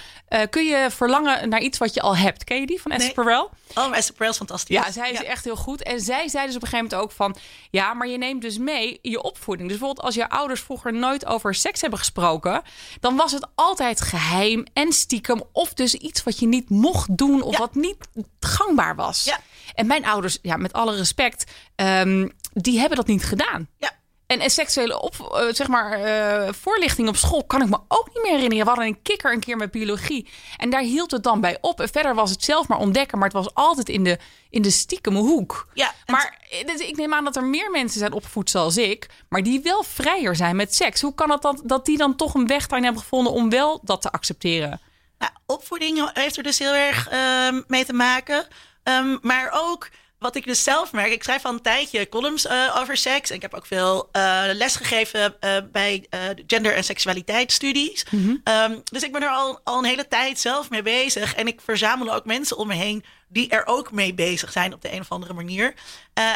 Kun 0.51 0.65
je 0.65 0.87
verlangen 0.91 1.49
naar 1.49 1.61
iets 1.61 1.79
wat 1.79 1.95
je 1.95 2.01
al 2.01 2.17
hebt? 2.17 2.45
Ken 2.45 2.61
je 2.61 2.67
die 2.67 2.81
van 2.81 2.91
Esther 2.91 3.07
nee. 3.07 3.25
Perel? 3.25 3.51
Oh, 3.75 3.97
Esther 3.97 4.15
Perel 4.15 4.31
is 4.31 4.37
fantastisch. 4.37 4.77
Ja, 4.77 4.91
zij 4.91 5.11
is 5.11 5.19
ja. 5.19 5.25
echt 5.25 5.45
heel 5.45 5.57
goed. 5.57 5.83
En 5.83 6.01
zij 6.01 6.29
zei 6.29 6.47
dus 6.47 6.57
op 6.57 6.63
een 6.63 6.69
gegeven 6.69 6.91
moment 6.91 6.95
ook 6.95 7.17
van... 7.17 7.37
ja, 7.71 7.95
maar 7.95 8.09
je 8.09 8.19
neemt 8.19 8.43
dus 8.43 8.59
mee 8.59 8.92
je 9.03 9.23
opvoeding. 9.23 9.69
Dus 9.69 9.79
bijvoorbeeld 9.79 10.07
als 10.07 10.15
je 10.15 10.29
ouders 10.29 10.61
vroeger 10.61 10.93
nooit 10.93 11.27
over 11.27 11.55
seks 11.55 11.81
hebben 11.81 11.99
gesproken... 11.99 12.63
dan 13.01 13.17
was 13.17 13.33
het 13.33 13.47
altijd 13.55 14.01
geheim 14.01 14.65
en 14.73 14.93
stiekem... 14.93 15.43
of 15.53 15.75
dus 15.75 15.95
iets 15.95 16.23
wat 16.23 16.39
je 16.39 16.47
niet 16.47 16.71
mocht 16.71 17.17
doen 17.17 17.43
of 17.43 17.53
ja. 17.53 17.59
wat 17.59 17.75
niet 17.75 17.97
gangbaar 18.41 18.97
was. 18.97 19.25
Ja. 19.25 19.41
En 19.75 19.87
mijn 19.87 20.05
ouders, 20.05 20.39
ja, 20.43 20.57
met 20.57 20.73
alle 20.73 20.97
respect... 20.97 21.51
Um, 21.77 22.33
die 22.53 22.79
hebben 22.79 22.97
dat 22.97 23.07
niet 23.07 23.25
gedaan. 23.25 23.69
Ja. 23.79 23.91
En, 24.33 24.41
en 24.41 24.51
seksuele 24.51 25.01
op, 25.01 25.15
uh, 25.21 25.53
zeg 25.53 25.69
maar, 25.69 26.01
uh, 26.01 26.53
voorlichting 26.53 27.09
op 27.09 27.17
school 27.17 27.45
kan 27.45 27.63
ik 27.63 27.69
me 27.69 27.79
ook 27.89 28.09
niet 28.15 28.23
meer 28.23 28.33
herinneren. 28.33 28.65
We 28.65 28.71
hadden 28.71 28.87
een 28.87 29.03
kikker 29.03 29.33
een 29.33 29.41
keer 29.41 29.57
met 29.57 29.71
biologie. 29.71 30.29
En 30.57 30.71
daar 30.71 30.81
hield 30.81 31.11
het 31.11 31.23
dan 31.23 31.41
bij 31.41 31.59
op. 31.61 31.81
En 31.81 31.89
verder 31.89 32.15
was 32.15 32.31
het 32.31 32.45
zelf 32.45 32.69
maar 32.69 32.79
ontdekken. 32.79 33.19
Maar 33.19 33.29
het 33.29 33.37
was 33.37 33.55
altijd 33.55 33.89
in 33.89 34.05
de, 34.05 34.19
in 34.51 34.63
de 34.63 34.71
stiekeme 34.71 35.19
hoek. 35.19 35.69
Ja, 35.75 35.95
maar 36.07 36.39
dus 36.67 36.81
ik 36.81 36.97
neem 36.97 37.15
aan 37.15 37.25
dat 37.25 37.37
er 37.37 37.45
meer 37.45 37.71
mensen 37.71 37.99
zijn 37.99 38.13
opgevoed 38.13 38.51
zoals 38.51 38.77
ik. 38.77 39.09
Maar 39.29 39.43
die 39.43 39.61
wel 39.63 39.83
vrijer 39.83 40.37
zijn 40.37 40.57
met 40.57 40.75
seks. 40.75 41.01
Hoe 41.01 41.15
kan 41.15 41.31
het 41.31 41.43
dan 41.43 41.61
dat 41.65 41.87
die 41.87 41.97
dan 41.97 42.17
toch 42.17 42.35
een 42.35 42.47
weg 42.47 42.67
daarin 42.67 42.85
hebben 42.85 43.03
gevonden 43.03 43.33
om 43.33 43.51
wel 43.51 43.81
dat 43.83 44.03
te 44.03 44.11
accepteren? 44.11 44.81
Nou, 45.19 45.33
opvoeding 45.47 46.11
heeft 46.13 46.37
er 46.37 46.43
dus 46.43 46.59
heel 46.59 46.75
erg 46.75 47.13
uh, 47.13 47.61
mee 47.67 47.85
te 47.85 47.93
maken. 47.93 48.47
Um, 48.85 49.19
maar 49.23 49.51
ook 49.55 49.89
wat 50.23 50.37
ik 50.37 50.45
dus 50.45 50.63
zelf 50.63 50.93
merk, 50.93 51.13
ik 51.13 51.23
schrijf 51.23 51.45
al 51.45 51.53
een 51.53 51.63
tijdje 51.63 52.09
columns 52.09 52.47
uh, 52.47 52.77
over 52.79 52.97
seks. 52.97 53.31
En 53.31 53.37
ik 53.37 53.43
heb 53.43 53.55
ook 53.55 53.67
veel 53.67 54.09
uh, 54.13 54.43
les 54.53 54.77
gegeven 54.77 55.37
uh, 55.41 55.57
bij 55.73 56.07
gender- 56.47 56.75
en 56.75 56.85
seksualiteitsstudies. 56.85 58.05
Mm 58.11 58.25
-hmm. 58.45 58.55
um, 58.73 58.83
dus 58.85 59.03
ik 59.03 59.13
ben 59.13 59.23
er 59.23 59.29
al, 59.29 59.61
al 59.65 59.79
een 59.79 59.85
hele 59.85 60.09
tijd 60.09 60.41
zelf 60.41 60.71
mee 60.71 60.83
bezig. 60.83 61.35
En 61.35 61.47
ik 61.47 61.61
verzamel 61.61 62.15
ook 62.15 62.25
mensen 62.25 62.57
om 62.57 62.67
me 62.67 62.75
heen 62.75 63.05
die 63.29 63.49
er 63.49 63.67
ook 63.67 63.93
mee 63.93 64.15
bezig 64.15 64.53
zijn 64.53 64.75
op 64.75 64.83
de 64.83 64.93
een 64.93 65.01
of 65.01 65.11
andere 65.11 65.33
manier. 65.33 65.75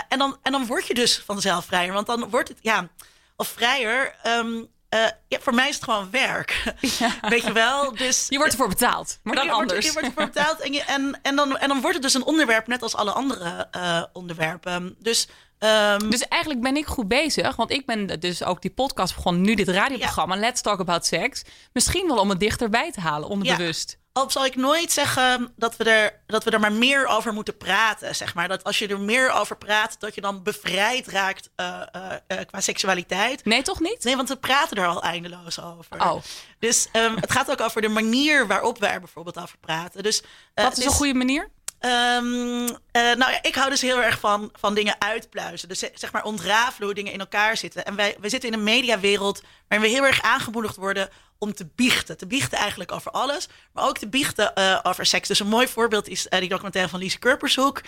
en, 0.09 0.19
dan, 0.19 0.37
en 0.43 0.53
dan 0.53 0.67
word 0.67 0.87
je 0.87 0.95
dus 0.95 1.23
vanzelf 1.27 1.65
vrijer. 1.65 1.93
Want 1.93 2.07
dan 2.07 2.31
wordt 2.31 2.49
het, 2.49 2.59
ja, 2.61 2.89
of 3.37 3.49
vrijer. 3.49 4.15
Um, 4.27 4.69
uh, 4.97 5.09
ja, 5.29 5.39
voor 5.41 5.55
mij 5.55 5.69
is 5.69 5.75
het 5.75 5.85
gewoon 5.85 6.11
werk. 6.11 6.63
Ja. 6.99 7.11
Weet 7.21 7.43
je 7.43 7.53
wel? 7.53 7.95
Dus, 7.95 8.27
je 8.29 8.37
wordt 8.37 8.53
ervoor 8.53 8.69
betaald, 8.69 9.19
maar 9.23 9.35
dan 9.35 9.45
je 9.45 9.51
anders. 9.51 9.73
Wordt, 9.73 9.87
je 9.87 9.93
wordt 9.93 10.09
ervoor 10.09 10.27
betaald 10.27 10.61
en, 10.61 10.73
je, 10.73 10.83
en, 10.83 11.19
en, 11.23 11.37
dan, 11.37 11.59
en 11.59 11.69
dan 11.69 11.81
wordt 11.81 11.95
het 11.95 12.03
dus 12.03 12.15
een 12.15 12.25
onderwerp 12.25 12.67
net 12.67 12.83
als 12.83 12.95
alle 12.95 13.11
andere 13.11 13.69
uh, 13.77 14.03
onderwerpen. 14.13 14.97
Dus, 14.99 15.29
um... 15.67 16.11
dus 16.11 16.29
eigenlijk 16.29 16.63
ben 16.63 16.77
ik 16.77 16.87
goed 16.87 17.09
bezig, 17.09 17.57
want 17.57 17.71
ik 17.71 17.87
ben 17.87 18.21
dus 18.21 18.45
ook 18.45 18.63
die 18.63 18.71
podcast 18.71 19.15
begonnen, 19.15 19.43
nu 19.43 19.55
dit 19.55 19.69
radioprogramma, 19.69 20.35
ja. 20.35 20.41
Let's 20.41 20.61
Talk 20.61 20.81
About 20.81 21.07
Sex. 21.07 21.43
Misschien 21.73 22.07
wel 22.07 22.19
om 22.19 22.29
het 22.29 22.41
dichterbij 22.41 22.93
te 22.93 23.01
halen, 23.01 23.29
onderbewust. 23.29 23.91
Ja. 23.91 24.05
Al 24.17 24.31
zal 24.31 24.45
ik 24.45 24.57
nooit 24.57 24.93
zeggen 24.93 25.53
dat 25.57 25.77
we, 25.77 25.85
er, 25.85 26.21
dat 26.27 26.45
we 26.45 26.51
er 26.51 26.61
maar 26.61 26.73
meer 26.73 27.07
over 27.07 27.33
moeten 27.33 27.57
praten. 27.57 28.15
Zeg 28.17 28.35
maar. 28.35 28.49
Dat 28.49 28.65
als 28.65 28.79
je 28.79 28.89
er 28.89 29.01
meer 29.01 29.31
over 29.31 29.57
praat, 29.57 30.01
dat 30.01 30.15
je 30.15 30.21
dan 30.21 30.43
bevrijd 30.43 31.07
raakt 31.07 31.51
uh, 31.57 31.83
uh, 31.97 32.03
uh, 32.29 32.39
qua 32.47 32.61
seksualiteit. 32.61 33.45
Nee, 33.45 33.63
toch 33.63 33.81
niet? 33.81 34.05
Nee, 34.05 34.17
want 34.17 34.29
we 34.29 34.37
praten 34.37 34.77
er 34.77 34.87
al 34.87 35.03
eindeloos 35.03 35.61
over. 35.61 36.03
Oh. 36.03 36.23
Dus 36.59 36.89
um, 36.93 37.17
het 37.17 37.33
gaat 37.33 37.51
ook 37.51 37.61
over 37.61 37.83
de 37.83 37.89
manier 37.89 38.47
waarop 38.47 38.79
we 38.79 38.87
er 38.87 39.01
bijvoorbeeld 39.01 39.39
over 39.39 39.59
praten. 39.59 40.03
Dus, 40.03 40.23
Wat 40.55 40.73
is 40.73 40.77
dus, 40.77 40.85
een 40.85 40.91
goede 40.91 41.15
manier? 41.15 41.51
Um, 41.87 42.63
uh, 42.63 42.69
nou 42.93 43.33
ik 43.43 43.55
hou 43.55 43.71
dus 43.71 43.81
heel 43.81 44.03
erg 44.03 44.21
van, 44.21 44.51
van 44.59 44.75
dingen 44.75 45.01
uitpluizen. 45.01 45.69
Dus 45.69 45.85
zeg 45.95 46.13
maar 46.13 46.25
ontrafelen 46.25 46.87
hoe 46.87 46.95
dingen 46.95 47.13
in 47.13 47.21
elkaar 47.21 47.57
zitten. 47.57 47.85
En 47.85 47.97
wij, 47.97 48.17
wij 48.21 48.31
zitten 48.31 48.49
in 48.49 48.59
een 48.59 48.65
mediawereld 48.65 49.43
waarin 49.69 49.89
we 49.89 49.95
heel 49.95 50.07
erg 50.07 50.23
aangemoedigd 50.23 50.77
worden 50.77 51.09
om 51.39 51.55
te 51.55 51.67
biechten. 51.75 52.17
Te 52.17 52.27
biechten 52.27 52.59
eigenlijk 52.59 52.93
over 52.93 53.11
alles, 53.11 53.49
maar 53.73 53.85
ook 53.85 53.99
te 53.99 54.09
biechten 54.09 54.53
uh, 54.55 54.79
over 54.83 55.07
seks. 55.07 55.29
Dus 55.29 55.41
een 55.41 55.49
mooi 55.49 55.69
voorbeeld 55.69 56.09
is 56.09 56.27
die 56.29 56.49
documentaire 56.49 56.91
van 56.91 57.01
Lise 57.01 57.19
Kurpershoek, 57.19 57.81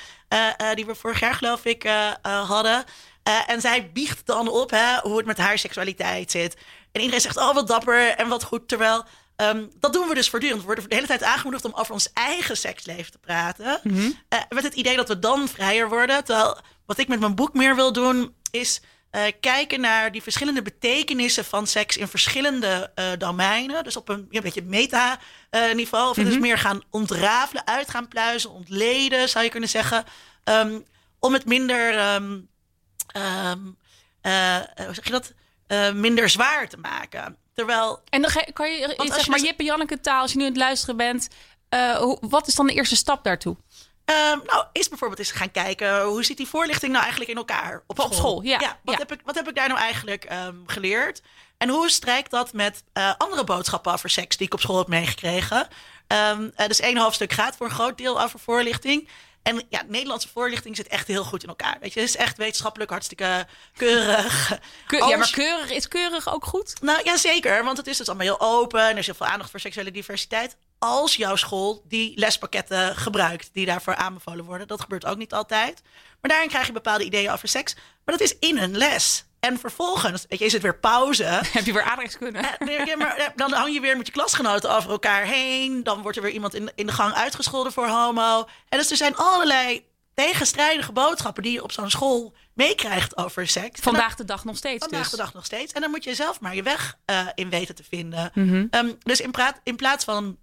die 0.75 0.87
we 0.87 0.95
vorig 0.95 1.21
jaar 1.21 1.35
geloof 1.35 1.65
ik 1.65 1.89
hadden. 2.23 2.85
en 3.47 3.61
zij 3.61 3.91
biecht 3.93 4.27
dan 4.27 4.49
op 4.49 4.71
hè, 4.71 4.99
hoe 5.03 5.17
het 5.17 5.27
met 5.27 5.39
haar 5.39 5.59
seksualiteit 5.59 6.31
zit. 6.31 6.57
En 6.93 7.01
iedereen 7.01 7.21
zegt, 7.21 7.37
oh 7.37 7.55
wat 7.55 7.67
dapper 7.67 8.09
en 8.09 8.29
wat 8.29 8.43
goed. 8.43 8.69
Terwijl 8.69 9.05
Um, 9.43 9.71
dat 9.81 9.93
doen 9.93 10.09
we 10.09 10.15
dus 10.15 10.31
voortdurend. 10.31 10.61
We 10.61 10.67
worden 10.67 10.89
de 10.89 10.95
hele 10.95 11.07
tijd 11.07 11.23
aangemoedigd 11.23 11.65
om 11.65 11.73
over 11.75 11.93
ons 11.93 12.13
eigen 12.13 12.57
seksleven 12.57 13.13
te 13.13 13.19
praten. 13.19 13.81
Mm 13.83 13.97
-hmm. 13.97 14.19
uh, 14.35 14.39
met 14.49 14.65
het 14.65 14.75
idee 14.75 14.97
dat 14.97 15.09
we 15.09 15.19
dan 15.19 15.49
vrijer 15.49 15.89
worden. 15.89 16.25
Terwijl 16.25 16.59
wat 16.87 16.99
ik 16.99 17.09
met 17.09 17.21
mijn 17.21 17.35
boek 17.35 17.55
meer 17.55 17.75
wil 17.75 17.93
doen, 17.93 18.35
is 18.51 18.81
uh, 19.13 19.23
kijken 19.41 19.81
naar 19.81 20.13
die 20.13 20.23
verschillende 20.23 20.63
betekenissen 20.63 21.45
van 21.45 21.67
seks 21.67 21.97
in 21.97 22.09
verschillende 22.09 22.93
uh, 22.95 23.05
domeinen. 23.19 23.85
Dus 23.85 23.97
op 23.97 24.09
een, 24.09 24.29
beetje 24.31 24.63
meta-niveau. 24.63 26.11
of 26.11 26.17
mm 26.17 26.23
-hmm. 26.23 26.33
dus 26.33 26.41
meer 26.41 26.59
gaan 26.59 26.83
ontrafelen, 26.91 27.67
uit 27.67 27.91
gaan 27.91 28.09
pluizen, 28.09 28.51
ontleden, 28.51 29.29
zou 29.29 29.45
je 29.45 29.51
kunnen 29.51 29.69
zeggen. 29.69 30.05
Um, 30.45 30.85
om 31.19 31.33
het 31.33 31.47
minder, 31.47 32.15
um, 32.15 32.49
hoe 33.13 34.95
zeg 34.95 35.05
je 35.05 35.11
dat? 35.11 35.33
minder 35.95 36.29
zwaar 36.29 36.69
te 36.69 36.77
maken. 36.77 37.37
Terwijl. 37.59 38.01
En 38.09 38.23
dan 38.23 38.31
kan 38.53 38.73
je, 38.73 38.95
zeg 38.97 39.29
maar, 39.29 39.39
dus... 39.39 39.47
Jip 39.47 39.59
en 39.59 39.65
Janneke 39.65 40.01
taal, 40.01 40.21
als 40.21 40.33
je 40.33 40.39
nu 40.39 40.45
aan 40.45 40.51
het 40.51 40.59
luisteren 40.59 40.97
bent. 40.97 41.29
Uh, 41.75 41.97
hoe, 41.97 42.19
wat 42.21 42.47
is 42.47 42.55
dan 42.55 42.67
de 42.67 42.73
eerste 42.73 42.97
stap 42.97 43.25
daartoe? 43.25 43.57
Um, 44.05 44.43
nou, 44.47 44.65
is 44.73 44.89
bijvoorbeeld 44.89 45.19
eens 45.19 45.31
gaan 45.31 45.51
kijken 45.51 46.03
hoe 46.03 46.25
zit 46.25 46.37
die 46.37 46.49
voorlichting 46.49 46.91
nou 46.91 47.03
eigenlijk 47.03 47.31
in 47.31 47.37
elkaar 47.37 47.83
op, 47.87 47.99
op 47.99 48.05
school? 48.05 48.19
school 48.19 48.43
ja. 48.43 48.61
ja, 48.61 48.79
wat, 48.85 48.95
ja. 48.95 49.01
Heb 49.01 49.13
ik, 49.13 49.21
wat 49.25 49.35
heb 49.35 49.49
ik 49.49 49.55
daar 49.55 49.69
nou 49.69 49.81
eigenlijk 49.81 50.33
um, 50.33 50.63
geleerd? 50.67 51.23
En 51.57 51.69
hoe 51.69 51.91
strijkt 51.91 52.31
dat 52.31 52.53
met 52.53 52.83
uh, 52.95 53.13
andere 53.19 53.45
boodschappen 53.45 53.93
over 53.93 54.11
seks 54.11 54.37
die 54.37 54.47
ik 54.47 54.55
op 54.55 54.61
school 54.61 54.79
heb 54.79 54.89
meegekregen? 54.89 55.69
Um, 56.31 56.53
uh, 56.57 56.67
dus 56.67 56.81
één 56.81 56.99
hoofdstuk 56.99 57.33
gaat 57.33 57.57
voor 57.57 57.67
een 57.67 57.73
groot 57.73 57.99
deel 57.99 58.23
over 58.23 58.39
voorlichting. 58.39 59.09
En 59.43 59.63
ja, 59.69 59.83
Nederlandse 59.87 60.29
voorlichting 60.29 60.77
zit 60.77 60.89
echt 60.89 61.07
heel 61.07 61.25
goed 61.25 61.43
in 61.43 61.49
elkaar. 61.49 61.77
Weet 61.81 61.93
je, 61.93 62.01
het 62.01 62.09
is 62.09 62.17
echt 62.17 62.37
wetenschappelijk 62.37 62.91
hartstikke 62.91 63.47
keurig. 63.77 64.59
Keur, 64.87 65.09
ja, 65.09 65.17
maar 65.17 65.31
keurig 65.31 65.71
is 65.71 65.89
keurig 65.89 66.33
ook 66.35 66.45
goed? 66.45 66.81
Nou 66.81 67.01
ja, 67.05 67.17
zeker. 67.17 67.65
Want 67.65 67.77
het 67.77 67.87
is 67.87 67.97
dus 67.97 68.09
allemaal 68.09 68.27
heel 68.27 68.41
open. 68.41 68.81
En 68.81 68.91
er 68.91 68.99
is 68.99 69.07
heel 69.07 69.15
veel 69.15 69.27
aandacht 69.27 69.51
voor 69.51 69.61
seksuele 69.61 69.91
diversiteit. 69.91 70.57
Als 70.79 71.17
jouw 71.17 71.37
school 71.37 71.83
die 71.89 72.19
lespakketten 72.19 72.97
gebruikt 72.97 73.51
die 73.53 73.67
daarvoor 73.67 73.95
aanbevolen 73.95 74.45
worden. 74.45 74.67
Dat 74.67 74.81
gebeurt 74.81 75.05
ook 75.07 75.17
niet 75.17 75.33
altijd. 75.33 75.83
Maar 76.21 76.31
daarin 76.31 76.49
krijg 76.49 76.67
je 76.67 76.73
bepaalde 76.73 77.05
ideeën 77.05 77.31
over 77.31 77.49
seks. 77.49 77.75
Maar 77.75 78.19
dat 78.19 78.21
is 78.21 78.37
in 78.39 78.59
een 78.59 78.77
les. 78.77 79.25
En 79.41 79.59
vervolgens, 79.59 80.25
weet 80.29 80.39
je, 80.39 80.45
is 80.45 80.53
het 80.53 80.63
weer 80.63 80.79
pauze. 80.79 81.25
Heb 81.53 81.65
je 81.65 81.73
weer 81.73 81.83
aardrijkskunde? 81.83 82.39
Eh, 82.39 82.87
ja, 82.87 82.97
maar, 82.97 83.17
eh, 83.17 83.27
dan 83.35 83.53
hang 83.53 83.73
je 83.73 83.81
weer 83.81 83.97
met 83.97 84.07
je 84.07 84.13
klasgenoten 84.13 84.75
over 84.77 84.91
elkaar 84.91 85.25
heen. 85.25 85.85
Dan 85.85 86.03
wordt 86.03 86.17
er 86.17 86.23
weer 86.23 86.33
iemand 86.33 86.55
in, 86.55 86.71
in 86.75 86.87
de 86.87 86.93
gang 86.93 87.15
uitgescholden 87.15 87.73
voor 87.73 87.87
homo. 87.87 88.49
En 88.69 88.79
dus 88.79 88.91
er 88.91 88.97
zijn 88.97 89.17
allerlei 89.17 89.87
tegenstrijdige 90.15 90.93
boodschappen 90.93 91.43
die 91.43 91.53
je 91.53 91.63
op 91.63 91.73
zo'n 91.73 91.91
school 91.91 92.35
meekrijgt 92.55 93.17
over 93.17 93.49
seks. 93.49 93.81
Vandaag 93.81 94.15
de 94.15 94.25
dag 94.25 94.45
nog 94.45 94.57
steeds 94.57 94.85
Vandaag 94.85 95.03
dus. 95.03 95.11
de 95.11 95.17
dag 95.17 95.35
nog 95.35 95.45
steeds. 95.45 95.73
En 95.73 95.81
dan 95.81 95.91
moet 95.91 96.05
je 96.05 96.15
zelf 96.15 96.41
maar 96.41 96.55
je 96.55 96.63
weg 96.63 96.99
eh, 97.05 97.27
in 97.35 97.51
weten 97.51 97.75
te 97.75 97.85
vinden. 97.89 98.31
Mhm. 98.35 98.67
Ehm, 98.71 98.93
dus 98.99 99.21
in, 99.21 99.31
praat, 99.31 99.61
in 99.63 99.77
plaats 99.77 100.05
van 100.05 100.39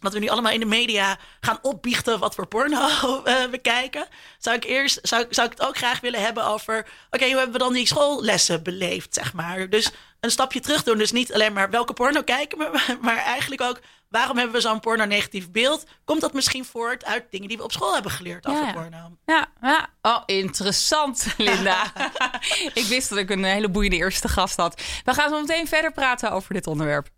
dat 0.00 0.12
we 0.12 0.18
nu 0.18 0.28
allemaal 0.28 0.52
in 0.52 0.60
de 0.60 0.66
media 0.66 1.18
gaan 1.40 1.58
opbiechten 1.62 2.18
wat 2.18 2.34
voor 2.34 2.46
porno 2.46 2.78
eh, 3.24 3.44
we 3.50 3.58
kijken, 3.62 4.06
zou 4.38 4.56
ik 4.56 4.64
eerst 4.64 4.98
zou, 5.02 5.26
zou 5.30 5.46
ik 5.50 5.58
het 5.58 5.68
ook 5.68 5.76
graag 5.76 6.00
willen 6.00 6.22
hebben 6.22 6.46
over: 6.46 6.86
oké, 7.10 7.24
hoe 7.24 7.36
hebben 7.36 7.52
we 7.52 7.58
dan 7.58 7.72
die 7.72 7.86
schoollessen 7.86 8.62
beleefd, 8.62 9.14
zeg 9.14 9.32
maar. 9.32 9.70
Dus 9.70 9.90
een 10.20 10.30
stapje 10.30 10.60
terug 10.60 10.82
doen. 10.82 10.98
Dus 10.98 11.12
niet 11.12 11.32
alleen 11.32 11.52
maar 11.52 11.70
welke 11.70 11.92
porno 11.92 12.22
kijken 12.22 12.58
we, 12.58 12.80
maar 13.00 13.16
eigenlijk 13.16 13.60
ook 13.60 13.80
waarom 14.08 14.36
hebben 14.36 14.54
we 14.54 14.60
zo'n 14.60 14.80
porno-negatief 14.80 15.50
beeld? 15.50 15.86
Komt 16.04 16.20
dat 16.20 16.32
misschien 16.32 16.64
voort 16.64 17.04
uit 17.04 17.30
dingen 17.30 17.48
die 17.48 17.56
we 17.56 17.62
op 17.62 17.72
school 17.72 17.94
hebben 17.94 18.12
geleerd 18.12 18.46
over 18.46 18.66
ja. 18.66 18.72
porno? 18.72 19.16
Ja, 19.26 19.46
ja. 19.60 19.88
Oh, 20.02 20.22
interessant, 20.26 21.26
Linda. 21.36 21.92
ik 22.74 22.84
wist 22.88 23.08
dat 23.08 23.18
ik 23.18 23.30
een 23.30 23.44
hele 23.44 23.70
boeiende 23.70 23.96
eerste 23.96 24.28
gast 24.28 24.56
had. 24.56 24.82
We 25.04 25.14
gaan 25.14 25.30
zo 25.30 25.40
meteen 25.40 25.68
verder 25.68 25.92
praten 25.92 26.32
over 26.32 26.54
dit 26.54 26.66
onderwerp. 26.66 27.08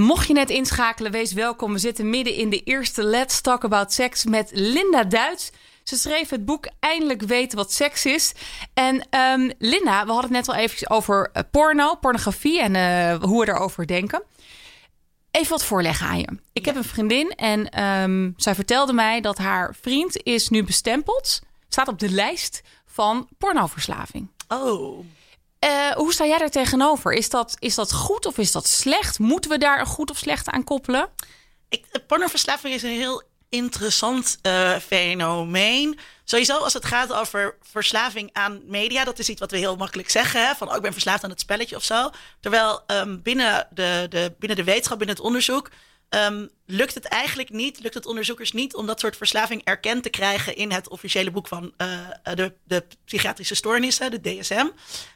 Mocht 0.00 0.26
je 0.26 0.32
net 0.32 0.50
inschakelen, 0.50 1.12
wees 1.12 1.32
welkom. 1.32 1.72
We 1.72 1.78
zitten 1.78 2.10
midden 2.10 2.34
in 2.34 2.50
de 2.50 2.62
eerste 2.62 3.02
Let's 3.02 3.40
Talk 3.40 3.64
About 3.64 3.92
Sex 3.92 4.24
met 4.24 4.50
Linda 4.52 5.04
Duits. 5.04 5.52
Ze 5.82 5.96
schreef 5.96 6.30
het 6.30 6.44
boek 6.44 6.68
Eindelijk 6.80 7.22
weten 7.22 7.58
wat 7.58 7.72
seks 7.72 8.06
is. 8.06 8.32
En 8.72 9.06
ehm, 9.10 9.50
Linda, 9.58 10.06
we 10.06 10.12
hadden 10.12 10.34
het 10.34 10.46
net 10.46 10.48
al 10.48 10.54
even 10.54 10.90
over 10.90 11.30
eh, 11.32 11.42
porno, 11.50 11.94
pornografie 11.94 12.60
en 12.60 12.74
eh, 12.74 13.22
hoe 13.22 13.44
we 13.44 13.50
erover 13.50 13.86
denken. 13.86 14.22
Even 15.30 15.50
wat 15.50 15.64
voorleggen 15.64 16.06
aan 16.06 16.18
je. 16.18 16.38
Ik 16.52 16.64
heb 16.64 16.76
een 16.76 16.84
vriendin 16.84 17.30
en 17.30 17.68
ehm, 17.68 18.30
zij 18.36 18.54
vertelde 18.54 18.92
mij 18.92 19.20
dat 19.20 19.38
haar 19.38 19.76
vriend 19.80 20.22
is 20.22 20.48
nu 20.48 20.64
bestempeld. 20.64 21.40
Staat 21.68 21.88
op 21.88 21.98
de 21.98 22.10
lijst 22.10 22.62
van 22.86 23.28
pornoverslaving. 23.38 24.28
Oh. 24.48 25.04
Eh, 25.64 25.90
hoe 25.90 26.12
sta 26.12 26.26
jij 26.26 26.38
daar 26.38 26.50
tegenover? 26.50 27.12
Is 27.12 27.30
dat, 27.30 27.56
is 27.58 27.74
dat 27.74 27.92
goed 27.92 28.26
of 28.26 28.38
is 28.38 28.52
dat 28.52 28.66
slecht? 28.66 29.18
Moeten 29.18 29.50
we 29.50 29.58
daar 29.58 29.86
goed 29.86 30.10
of 30.10 30.16
slecht 30.16 30.48
aan 30.48 30.64
koppelen? 30.64 31.08
Ik, 31.68 31.84
pornoverslaving 32.06 32.74
is 32.74 32.82
een 32.82 32.90
heel 32.90 33.22
interessant 33.48 34.38
eh, 34.42 34.76
fenomeen. 34.76 35.98
Sowieso 36.24 36.56
als 36.56 36.72
het 36.72 36.84
gaat 36.84 37.12
over 37.12 37.56
verslaving 37.62 38.30
aan 38.32 38.62
media, 38.66 39.04
dat 39.04 39.18
is 39.18 39.28
iets 39.28 39.40
wat 39.40 39.50
we 39.50 39.56
heel 39.56 39.76
makkelijk 39.76 40.10
zeggen. 40.10 40.46
Hè? 40.46 40.54
Van 40.54 40.68
oh, 40.68 40.76
ik 40.76 40.82
ben 40.82 40.92
verslaafd 40.92 41.24
aan 41.24 41.30
het 41.30 41.40
spelletje 41.40 41.76
of 41.76 41.84
zo. 41.84 42.10
Terwijl 42.40 42.82
ehm, 42.86 43.22
binnen, 43.22 43.68
de, 43.70 44.06
de, 44.08 44.34
binnen 44.38 44.56
de 44.56 44.64
wetenschap, 44.64 44.98
binnen 44.98 45.16
het 45.16 45.24
onderzoek, 45.24 45.70
ehm, 46.08 46.46
lukt 46.66 46.94
het 46.94 47.04
eigenlijk 47.04 47.50
niet, 47.50 47.80
lukt 47.80 47.94
het 47.94 48.06
onderzoekers 48.06 48.52
niet 48.52 48.74
om 48.74 48.86
dat 48.86 49.00
soort 49.00 49.16
verslaving 49.16 49.60
erkend 49.64 50.02
te 50.02 50.10
krijgen 50.10 50.56
in 50.56 50.72
het 50.72 50.88
officiële 50.88 51.30
boek 51.30 51.48
van 51.48 51.72
eh, 51.76 52.08
de, 52.34 52.52
de 52.64 52.84
psychiatrische 53.04 53.54
stoornissen, 53.54 54.10
de 54.10 54.20
DSM. 54.20 54.66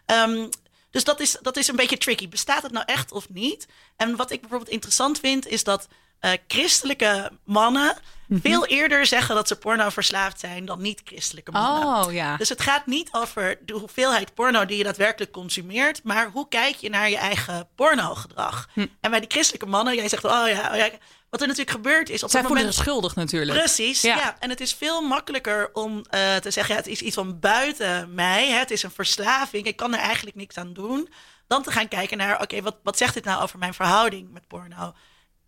Ehm, 0.07 0.49
dus 0.91 1.05
dat 1.05 1.21
is, 1.21 1.39
dat 1.43 1.57
is 1.57 1.69
een 1.69 1.77
beetje 1.77 1.99
tricky. 1.99 2.29
Bestaat 2.29 2.63
het 2.63 2.73
nou 2.73 2.85
echt 2.87 3.13
of 3.13 3.29
niet? 3.29 3.69
En 3.97 4.17
wat 4.17 4.31
ik 4.31 4.41
bijvoorbeeld 4.41 4.71
interessant 4.71 5.19
vind, 5.19 5.47
is 5.47 5.65
dat 5.65 5.89
eh, 6.21 6.33
christelijke 6.49 7.31
mannen 7.45 7.97
veel 8.31 8.67
eerder 8.67 9.07
zeggen 9.07 9.35
dat 9.35 9.49
ze 9.49 9.57
porno 9.57 9.89
verslaafd 9.89 10.41
zijn 10.41 10.65
dan 10.65 10.83
niet-christelijke 10.83 11.51
mannen. 11.51 12.07
Oh 12.07 12.13
ja. 12.13 12.37
Dus 12.37 12.49
het 12.49 12.61
gaat 12.61 12.87
niet 12.87 13.09
over 13.13 13.59
de 13.67 13.73
hoeveelheid 13.73 14.35
porno 14.35 14.65
die 14.65 14.77
je 14.77 14.85
daadwerkelijk 14.85 15.33
consumeert, 15.33 16.01
maar 16.05 16.31
hoe 16.31 16.49
kijk 16.49 16.77
je 16.77 16.91
naar 16.91 17.11
je 17.11 17.17
eigen 17.17 17.69
pornogedrag. 17.75 18.69
Hm. 18.73 18.87
En 19.01 19.11
bij 19.11 19.21
die 19.21 19.31
christelijke 19.31 19.67
mannen, 19.67 19.95
jij 19.95 20.09
zegt, 20.09 20.25
oh 20.25 20.49
ja, 20.49 20.71
oh 20.71 20.77
ja. 20.77 20.91
Wat 21.31 21.41
er 21.41 21.47
natuurlijk 21.47 21.77
gebeurt 21.77 22.09
is 22.09 22.23
op 22.23 22.31
Zij 22.31 22.41
het 22.41 22.49
moment... 22.49 22.75
schuldig 22.75 23.15
natuurlijk. 23.15 23.59
Precies, 23.59 24.01
Ja. 24.03 24.17
ja. 24.17 24.37
En 24.39 24.51
het 24.51 24.61
is 24.61 24.75
veel 24.75 25.01
makkelijker 25.03 25.71
om 25.73 26.05
eh, 26.11 26.37
te 26.37 26.51
zeggen: 26.51 26.75
ja, 26.75 26.81
het 26.81 26.91
is 26.91 27.01
iets 27.03 27.15
van 27.15 27.39
buiten 27.39 28.15
mij. 28.15 28.49
Hè? 28.49 28.59
Het 28.59 28.71
is 28.71 28.83
een 28.83 28.91
verslaving. 28.91 29.67
Ik 29.67 29.77
kan 29.77 29.95
er 29.95 30.01
eigenlijk 30.01 30.37
niks 30.37 30.57
aan 30.57 30.73
doen. 30.73 31.09
Dan 31.47 31.63
te 31.63 31.71
gaan 31.73 31.89
kijken 31.89 32.17
naar: 32.17 32.41
oké, 32.41 32.63
wat, 32.63 32.77
wat 32.83 32.99
zegt 32.99 33.15
dit 33.15 33.25
nou 33.25 33.43
over 33.43 33.59
mijn 33.59 33.75
verhouding 33.75 34.33
met 34.33 34.47
porno? 34.47 34.95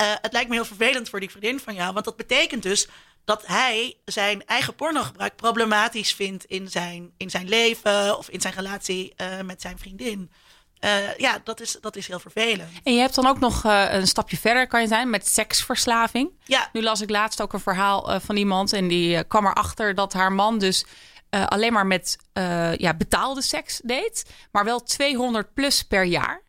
Eh, 0.01 0.13
het 0.21 0.33
lijkt 0.33 0.49
me 0.49 0.55
heel 0.55 0.65
vervelend 0.65 1.09
voor 1.09 1.21
die 1.21 1.31
vriendin 1.31 1.61
van 1.61 1.75
jou, 1.75 1.93
want 1.93 2.05
dat 2.05 2.17
betekent 2.17 2.63
dus 2.63 2.89
dat 3.25 3.47
hij 3.47 3.97
zijn 4.05 4.47
eigen 4.47 4.75
pornogebruik 4.75 5.37
problematisch 5.37 6.13
vindt 6.13 6.45
in 6.45 6.69
zijn, 6.69 7.13
in 7.17 7.31
zijn 7.31 7.49
leven 7.49 8.19
of 8.19 8.29
in 8.29 8.41
zijn 8.41 8.55
relatie 8.55 9.13
eh, 9.17 9.41
met 9.41 9.61
zijn 9.61 9.79
vriendin. 9.79 10.31
Eh, 10.79 11.17
ja, 11.17 11.41
dat 11.45 11.61
is, 11.61 11.77
dat 11.81 11.97
is 11.97 12.07
heel 12.07 12.19
vervelend. 12.19 12.71
En 12.83 12.95
je 12.95 13.01
hebt 13.01 13.15
dan 13.15 13.27
ook 13.27 13.39
nog 13.39 13.65
een 13.65 14.07
stapje 14.07 14.37
verder 14.37 14.67
kan 14.67 14.81
je 14.81 14.89
zijn 14.89 15.11
met 15.11 15.27
seksverslaving. 15.27 16.31
Ja, 16.45 16.69
Nu 16.73 16.83
las 16.83 17.01
ik 17.01 17.11
laatst 17.11 17.43
ook 17.43 17.53
een 17.53 17.61
verhaal 17.61 18.21
van 18.21 18.37
iemand 18.37 18.73
en 18.73 18.89
die 18.89 19.25
kwam 19.25 19.47
erachter 19.47 19.95
dat 19.95 20.13
haar 20.13 20.33
man 20.33 20.59
dus 20.59 20.85
alleen 21.31 21.73
maar 21.73 21.87
met 21.87 22.17
ja, 22.77 22.95
betaalde 22.95 23.43
seks 23.43 23.81
deed, 23.85 24.25
maar 24.53 24.65
wel 24.65 24.83
200 24.83 25.55
plus 25.55 25.83
per 25.83 26.05
jaar. 26.05 26.43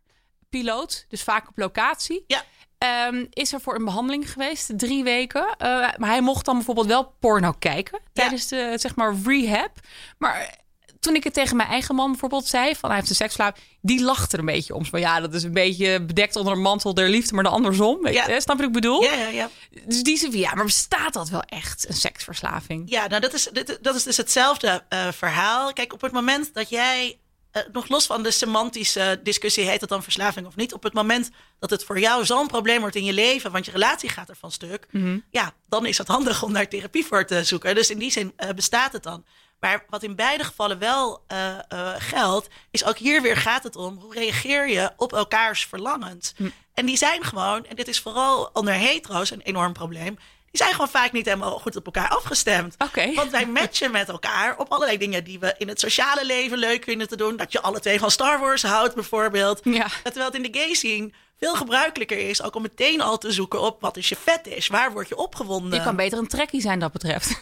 Piloot, 0.49 1.05
dus 1.09 1.23
vaak 1.23 1.49
op 1.49 1.57
locatie. 1.57 2.23
ja. 2.27 2.43
Ehm, 2.81 3.25
is 3.29 3.53
er 3.53 3.61
voor 3.61 3.75
een 3.75 3.85
behandeling 3.85 4.31
geweest, 4.31 4.71
drie 4.75 5.03
weken. 5.03 5.55
Eh, 5.57 5.67
maar 5.69 6.09
hij 6.09 6.21
mocht 6.21 6.45
dan 6.45 6.55
bijvoorbeeld 6.55 6.87
wel 6.87 7.13
porno 7.19 7.51
kijken 7.59 7.99
tijdens 8.13 8.47
de 8.47 8.73
zeg 8.75 8.95
maar 8.95 9.15
rehab. 9.25 9.71
Maar 10.17 10.59
toen 10.99 11.15
ik 11.15 11.23
het 11.23 11.33
tegen 11.33 11.57
mijn 11.57 11.69
eigen 11.69 11.95
man 11.95 12.11
bijvoorbeeld 12.11 12.47
zei, 12.47 12.75
van 12.75 12.89
hij 12.89 12.97
heeft 12.97 13.09
een 13.09 13.15
seksverslaving, 13.15 13.65
die 13.81 14.03
lachte 14.03 14.33
er 14.33 14.39
een 14.39 14.45
beetje 14.45 14.75
om. 14.75 14.85
Van 14.85 14.99
ja, 14.99 15.19
dat 15.19 15.33
is 15.33 15.43
een 15.43 15.53
beetje 15.53 16.01
bedekt 16.01 16.35
onder 16.35 16.53
een 16.53 16.61
mantel 16.61 16.93
der 16.93 17.09
liefde, 17.09 17.33
maar 17.33 17.43
de 17.43 17.49
andersom. 17.49 18.07
Ja. 18.07 18.23
snap 18.23 18.41
je 18.41 18.45
wat 18.55 18.59
ik 18.61 18.71
bedoel? 18.71 19.03
Ja, 19.03 19.13
ja, 19.13 19.27
ja. 19.27 19.49
Dus 19.85 20.03
die 20.03 20.17
zei 20.17 20.37
ja, 20.37 20.53
maar 20.53 20.65
bestaat 20.65 21.13
dat 21.13 21.29
wel 21.29 21.41
echt, 21.41 21.85
een 21.89 21.95
seksverslaving? 21.95 22.89
Ja, 22.89 23.07
nou 23.07 23.21
dat 23.21 23.33
is, 23.33 23.49
dat 23.81 23.95
is 23.95 24.03
dus 24.03 24.17
hetzelfde 24.17 24.83
eh, 24.89 25.11
verhaal. 25.11 25.73
Kijk, 25.73 25.93
op 25.93 26.01
het 26.01 26.11
moment 26.11 26.53
dat 26.53 26.69
jij, 26.69 27.19
eh, 27.51 27.61
nog 27.71 27.87
los 27.87 28.05
van 28.05 28.23
de 28.23 28.31
semantische 28.31 29.19
discussie, 29.23 29.65
heet 29.65 29.81
het 29.81 29.89
dan 29.89 30.03
verslaving 30.03 30.47
of 30.47 30.55
niet, 30.55 30.73
op 30.73 30.83
het 30.83 30.93
moment 30.93 31.29
dat 31.59 31.69
het 31.69 31.83
voor 31.83 31.99
jou 31.99 32.25
zo'n 32.25 32.47
probleem 32.47 32.79
wordt 32.79 32.95
in 32.95 33.03
je 33.03 33.13
leven, 33.13 33.51
want 33.51 33.65
je 33.65 33.71
relatie 33.71 34.09
gaat 34.09 34.29
er 34.29 34.35
van 34.35 34.51
stuk, 34.51 34.87
ja, 35.31 35.53
dan 35.69 35.85
is 35.85 35.97
het 35.97 36.07
handig 36.07 36.43
om 36.43 36.53
daar 36.53 36.67
therapie 36.67 37.05
voor 37.05 37.25
te 37.25 37.43
zoeken. 37.43 37.75
Dus 37.75 37.89
in 37.89 37.97
die 37.99 38.11
zin 38.11 38.33
eh, 38.35 38.49
bestaat 38.49 38.93
het 38.93 39.03
dan. 39.03 39.25
Maar 39.59 39.85
wat 39.89 40.03
in 40.03 40.15
beide 40.15 40.43
gevallen 40.43 40.79
wel 40.79 41.23
eh, 41.27 41.57
geldt, 41.97 42.47
is 42.71 42.85
ook 42.85 42.97
hier 42.97 43.21
weer 43.21 43.37
gaat 43.37 43.63
het 43.63 43.75
om 43.75 43.97
hoe 43.97 44.13
reageer 44.13 44.69
je 44.69 44.91
op 44.97 45.13
elkaars 45.13 45.65
verlangens. 45.65 46.33
En 46.73 46.85
die 46.85 46.97
zijn 46.97 47.23
gewoon, 47.23 47.65
en 47.65 47.75
dit 47.75 47.87
is 47.87 47.99
vooral 47.99 48.49
onder 48.53 48.73
hetero's 48.73 49.31
een 49.31 49.41
enorm 49.41 49.73
probleem, 49.73 50.17
die 50.51 50.61
zijn 50.61 50.71
gewoon 50.71 50.89
vaak 50.89 51.11
niet 51.11 51.25
helemaal 51.25 51.59
goed 51.59 51.75
op 51.75 51.85
elkaar 51.85 52.09
afgestemd. 52.09 52.75
Want 53.15 53.31
wij 53.31 53.45
matchen 53.45 53.91
met 53.91 54.09
elkaar 54.09 54.57
op 54.57 54.71
allerlei 54.71 54.97
dingen 54.97 55.23
die 55.23 55.39
we 55.39 55.55
in 55.57 55.67
het 55.67 55.79
sociale 55.79 56.25
leven 56.25 56.57
leuk 56.57 56.83
vinden 56.83 57.07
te 57.07 57.15
doen. 57.15 57.37
Dat 57.37 57.51
je 57.51 57.61
alle 57.61 57.79
twee 57.79 57.99
van 57.99 58.11
Star 58.11 58.39
Wars 58.39 58.63
houdt, 58.63 58.95
bijvoorbeeld. 58.95 59.59
Ja. 59.63 59.87
Terwijl 60.03 60.25
het 60.25 60.35
in 60.35 60.51
de 60.51 60.59
gay 60.59 60.73
scene 60.73 61.11
veel 61.37 61.55
gebruikelijker 61.55 62.29
is 62.29 62.41
ook 62.41 62.55
om 62.55 62.61
meteen 62.61 63.01
al 63.01 63.17
te 63.17 63.31
zoeken 63.31 63.61
op 63.61 63.81
wat 63.81 63.97
is 63.97 64.09
je 64.09 64.15
fetish, 64.15 64.67
waar 64.67 64.91
word 64.91 65.07
je 65.07 65.17
opgewonden. 65.17 65.79
Je 65.79 65.85
kan 65.85 65.95
beter 65.95 66.17
een 66.17 66.27
trekkie 66.27 66.61
zijn 66.61 66.79
dat 66.79 66.91
betreft. 66.91 67.29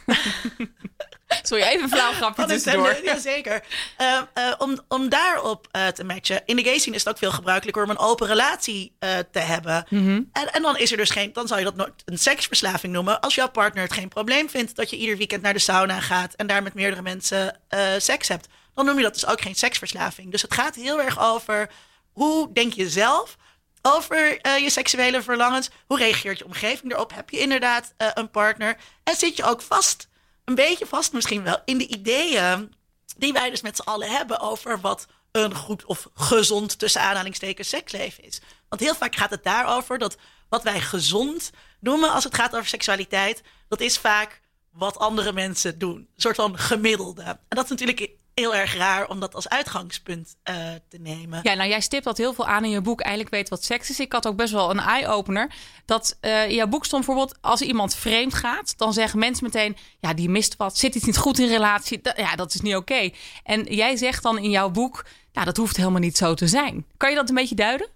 Sorry, 1.50 1.64
even 1.64 1.84
een 1.84 1.90
flauw 1.90 2.12
grapje 2.12 2.42
is 2.42 2.48
tussendoor. 2.48 3.00
Ja, 3.04 3.20
zeker. 3.20 3.64
Eh, 3.98 4.22
eh, 4.34 4.54
om, 4.58 4.80
om 4.88 5.10
daarop 5.10 5.68
eh, 5.72 5.88
te 5.88 6.04
matchen. 6.04 6.42
In 6.46 6.56
de 6.56 6.64
gay 6.64 6.78
scene 6.78 6.96
is 6.96 7.04
het 7.04 7.14
ook 7.14 7.20
veel 7.20 7.32
gebruikelijker 7.32 7.84
om 7.84 7.90
een 7.90 7.98
open 7.98 8.28
relatie 8.28 8.96
eh, 9.00 9.18
te 9.32 9.40
hebben. 9.40 9.86
Mhm. 9.90 10.22
En, 10.32 10.52
en 10.52 10.62
dan 10.62 10.78
is 10.78 10.92
er 10.92 10.98
dus 10.98 11.10
geen, 11.10 11.34
dan 11.34 11.48
zou 11.48 11.60
je 11.60 11.66
dat 11.66 11.76
nooit 11.76 11.94
een 12.06 12.18
seksverslaving 12.18 12.94
noemen. 12.94 13.20
Als 13.20 13.36
jouw 13.36 13.50
partner 13.50 13.84
het 13.84 13.94
geen 13.94 14.08
probleem 14.08 14.50
vindt 14.50 14.76
dat 14.76 14.90
je 14.90 14.98
ieder 14.98 15.18
weekend 15.18 15.42
naar 15.42 15.54
de 15.54 15.60
sauna 15.60 16.00
gaat 16.00 16.34
en 16.34 16.48
daar 16.48 16.64
met 16.64 16.74
meerdere 16.74 17.02
mensen 17.02 17.60
seks 17.98 18.28
hebt, 18.28 18.48
dan 18.76 18.86
noem 18.86 18.98
je 18.98 19.04
dat 19.04 19.14
dus 19.14 19.26
ook 19.26 19.42
geen 19.42 19.56
seksverslaving. 19.56 20.32
Dus 20.32 20.42
het 20.42 20.54
gaat 20.54 20.76
heel 20.76 21.02
erg 21.02 21.20
over 21.20 21.70
hoe 22.12 22.54
denk 22.54 22.74
je 22.74 22.90
zelf 22.90 23.38
over 23.82 24.40
je 24.62 24.70
seksuele 24.70 25.22
verlangens. 25.22 25.70
Hoe 25.88 25.98
reageert 25.98 26.38
je 26.38 26.46
omgeving 26.46 26.92
erop? 26.92 27.14
Heb 27.16 27.30
je 27.30 27.40
inderdaad 27.40 27.94
een 28.14 28.32
partner? 28.32 28.78
En 29.04 29.16
zit 29.16 29.38
je 29.38 29.44
ook 29.44 29.62
vast, 29.62 30.10
een 30.50 30.56
beetje 30.56 30.86
vast 30.86 31.14
misschien 31.14 31.44
wel, 31.44 31.62
in 31.66 31.78
de 31.78 31.88
ideeën 31.88 32.74
die 33.18 33.34
wij 33.34 33.50
dus 33.50 33.62
met 33.62 33.76
z'n 33.76 33.90
allen 33.90 34.10
hebben 34.10 34.40
over 34.40 34.80
wat 34.80 35.08
een 35.32 35.56
goed 35.56 35.86
of 35.86 36.08
gezond 36.14 36.80
tussen 36.80 37.02
aanhalingstekens 37.02 37.70
seksleven 37.70 38.24
is. 38.24 38.42
Want 38.70 38.82
heel 38.82 38.96
vaak 38.96 39.16
gaat 39.16 39.30
het 39.30 39.44
daarover 39.44 39.98
dat 39.98 40.18
wat 40.50 40.64
wij 40.64 40.82
gezond 40.82 41.52
noemen 41.80 42.12
als 42.12 42.24
het 42.24 42.36
gaat 42.36 42.56
over 42.56 42.68
seksualiteit, 42.68 43.42
dat 43.68 43.80
is 43.80 43.98
vaak 43.98 44.42
wat 44.72 44.98
andere 44.98 45.34
mensen 45.34 45.80
doen. 45.80 45.96
Een 45.98 46.08
soort 46.16 46.36
van 46.36 46.58
gemiddelde. 46.58 47.22
En 47.22 47.40
dat 47.48 47.64
is 47.64 47.70
natuurlijk 47.70 48.10
heel 48.40 48.56
erg 48.56 48.76
raar 48.76 49.08
om 49.08 49.20
dat 49.20 49.36
als 49.36 49.50
uitgangspunt 49.50 50.36
eh, 50.44 50.56
te 50.90 50.98
nemen. 50.98 51.40
Ja, 51.44 51.54
nou 51.54 51.70
jij 51.70 51.82
stipt 51.82 52.04
dat 52.04 52.18
heel 52.18 52.34
veel 52.34 52.48
aan 52.48 52.64
in 52.64 52.70
je 52.70 52.82
boek. 52.82 53.02
Eigenlijk 53.02 53.36
weet 53.36 53.50
wat 53.50 53.64
seks 53.64 53.90
is. 53.90 54.00
Ik 54.00 54.12
had 54.12 54.28
ook 54.28 54.36
best 54.36 54.54
wel 54.54 54.70
een 54.70 54.80
eye-opener. 54.80 55.52
Dat 55.86 56.18
eh, 56.22 56.44
in 56.44 56.56
jouw 56.56 56.68
boek 56.68 56.86
stond 56.86 57.06
bijvoorbeeld... 57.06 57.38
als 57.42 57.62
iemand 57.62 57.96
vreemd 57.96 58.34
gaat, 58.34 58.78
dan 58.78 58.94
zeggen 58.94 59.20
mensen 59.20 59.44
meteen... 59.44 59.78
ja, 60.00 60.14
die 60.14 60.30
mist 60.30 60.56
wat, 60.58 60.78
zit 60.78 60.96
iets 60.96 61.06
niet 61.06 61.18
goed 61.18 61.40
in 61.40 61.48
relatie. 61.48 62.02
Dat, 62.02 62.18
ja, 62.18 62.36
dat 62.36 62.54
is 62.54 62.62
niet 62.62 62.76
oké. 62.76 63.10
En 63.44 63.64
jij 63.64 63.96
zegt 63.96 64.24
dan 64.24 64.38
in 64.38 64.50
jouw 64.50 64.70
boek... 64.70 65.06
ja, 65.32 65.44
dat 65.44 65.58
hoeft 65.58 65.78
helemaal 65.78 66.00
niet 66.00 66.18
zo 66.18 66.34
te 66.34 66.48
zijn. 66.48 66.86
Kan 66.98 67.10
je 67.10 67.16
dat 67.16 67.30
een 67.30 67.36
beetje 67.36 67.56
duiden? 67.56 67.88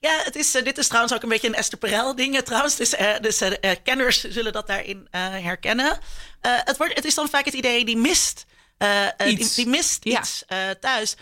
Ja, 0.00 0.20
het 0.24 0.36
is, 0.36 0.54
uh, 0.54 0.64
dit 0.64 0.78
is 0.78 0.86
trouwens 0.86 1.14
ook 1.14 1.22
een 1.22 1.28
beetje 1.28 1.48
een 1.48 1.54
Esther 1.54 1.78
Perel 1.78 2.14
ding 2.14 2.40
trouwens. 2.40 2.76
Dus, 2.76 2.94
uh, 2.94 3.18
dus 3.20 3.42
uh, 3.42 3.50
kenners 3.82 4.24
zullen 4.24 4.52
dat 4.52 4.66
daarin 4.66 5.06
herkennen. 5.10 5.98
het, 6.40 6.76
wordt, 6.76 6.94
het 6.94 7.04
is 7.04 7.14
dan 7.14 7.28
vaak 7.28 7.44
het 7.44 7.54
idee, 7.54 7.84
die 7.84 7.96
mist 7.96 8.46
die, 9.16 9.54
die 9.54 9.66
mist 9.66 10.04
ja. 10.04 10.20
iets 10.20 10.44
thuis. 10.80 11.16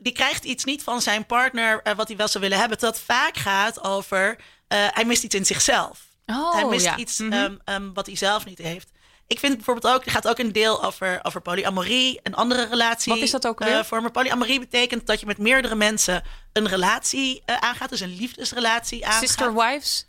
die 0.00 0.12
krijgt 0.12 0.44
iets 0.44 0.64
niet 0.64 0.82
van 0.82 1.02
zijn 1.02 1.26
partner 1.26 1.82
wat 1.96 2.08
hij 2.08 2.16
wel 2.16 2.28
zou 2.28 2.44
willen 2.44 2.58
hebben. 2.58 2.78
Dat 2.78 3.00
vaak 3.00 3.36
gaat 3.36 3.84
over, 3.84 4.36
hij 4.68 5.04
mist 5.04 5.22
iets 5.24 5.34
in 5.34 5.46
zichzelf. 5.46 6.04
Oh, 6.26 6.54
hij 6.54 6.64
mist 6.64 6.84
ja. 6.84 6.96
iets 6.96 7.18
Mhm. 7.18 7.32
um, 7.32 7.58
um, 7.64 7.94
wat 7.94 8.06
hij 8.06 8.16
zelf 8.16 8.44
niet 8.44 8.58
heeft. 8.58 8.90
Ik 9.26 9.38
vind 9.38 9.54
bijvoorbeeld 9.56 9.94
ook, 9.94 10.04
er 10.04 10.10
gaat 10.10 10.28
ook 10.28 10.38
een 10.38 10.52
deel 10.52 10.84
over, 10.84 11.20
over 11.22 11.40
polyamorie, 11.40 12.20
een 12.22 12.34
andere 12.34 12.66
relatie. 12.66 13.12
Wat 13.12 13.22
is 13.22 13.30
dat 13.30 13.46
ook 13.46 13.58
weer? 13.58 13.86
Uh. 13.92 14.10
Polyamorie 14.12 14.60
betekent 14.60 15.06
dat 15.06 15.20
je 15.20 15.26
met 15.26 15.38
meerdere 15.38 15.74
mensen 15.74 16.22
een 16.52 16.68
relatie 16.68 17.42
uh, 17.46 17.56
aangaat, 17.56 17.88
dus 17.88 18.00
een 18.00 18.16
liefdesrelatie 18.16 19.06
aangaat. 19.06 19.22
Sister 19.22 19.54
wives? 19.54 20.04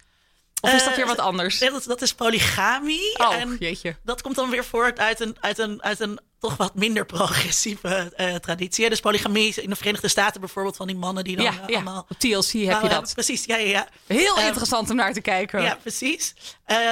Of 0.62 0.74
is 0.74 0.84
dat 0.84 0.96
weer 0.96 1.06
wat 1.06 1.20
anders? 1.20 1.62
Uh, 1.62 1.72
dat, 1.72 1.84
dat, 1.84 2.02
is 2.02 2.14
polygamie. 2.14 3.20
Oh, 3.20 3.34
en 3.34 3.56
jeetje. 3.60 3.96
Dat 4.04 4.22
komt 4.22 4.36
dan 4.36 4.50
weer 4.50 4.66
voort 4.66 5.00
uit 5.00 5.20
een, 5.20 5.38
uit 5.40 5.58
een, 5.58 5.84
uit 5.84 6.00
een 6.00 6.20
toch 6.40 6.58
wat 6.58 6.76
minder 6.76 7.06
progressieve 7.06 8.14
uh, 8.18 8.36
traditie. 8.36 8.90
Dus 8.90 9.00
polygamie 9.00 9.62
in 9.62 9.70
de 9.70 9.76
Verenigde 9.76 10.08
Staten 10.08 10.40
bijvoorbeeld 10.40 10.76
van 10.76 10.88
die 10.88 10.96
mannen 10.96 11.24
die 11.24 11.36
dan 11.36 11.46
ja, 11.46 11.52
uh, 11.52 11.58
ja. 11.68 11.76
allemaal... 11.76 12.06
Op 12.10 12.20
TLC 12.20 12.52
heb 12.52 12.82
je 12.82 12.90
dat. 12.90 13.14
Precies, 13.14 13.46
ja, 13.46 13.56
ja, 13.56 13.68
ja. 13.70 13.88
Heel 14.08 14.40
um, 14.40 14.46
interessant 14.46 14.90
om 14.90 14.96
naar 14.96 15.14
te 15.14 15.22
kijken. 15.22 15.62
Ja, 15.62 15.76
precies. 15.82 16.34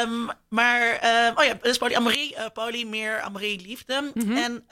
Um, 0.04 0.30
maar, 0.50 1.00
um, 1.28 1.38
oh 1.38 1.44
ja, 1.44 1.58
dus 1.62 1.78
polyamorie, 1.78 2.36
poly, 2.54 2.84
meer 2.84 3.22
amorie, 3.22 3.62
liefde. 3.62 4.12
Mhm. 4.14 4.26
Mm 4.26 4.36
-hmm. 4.36 4.64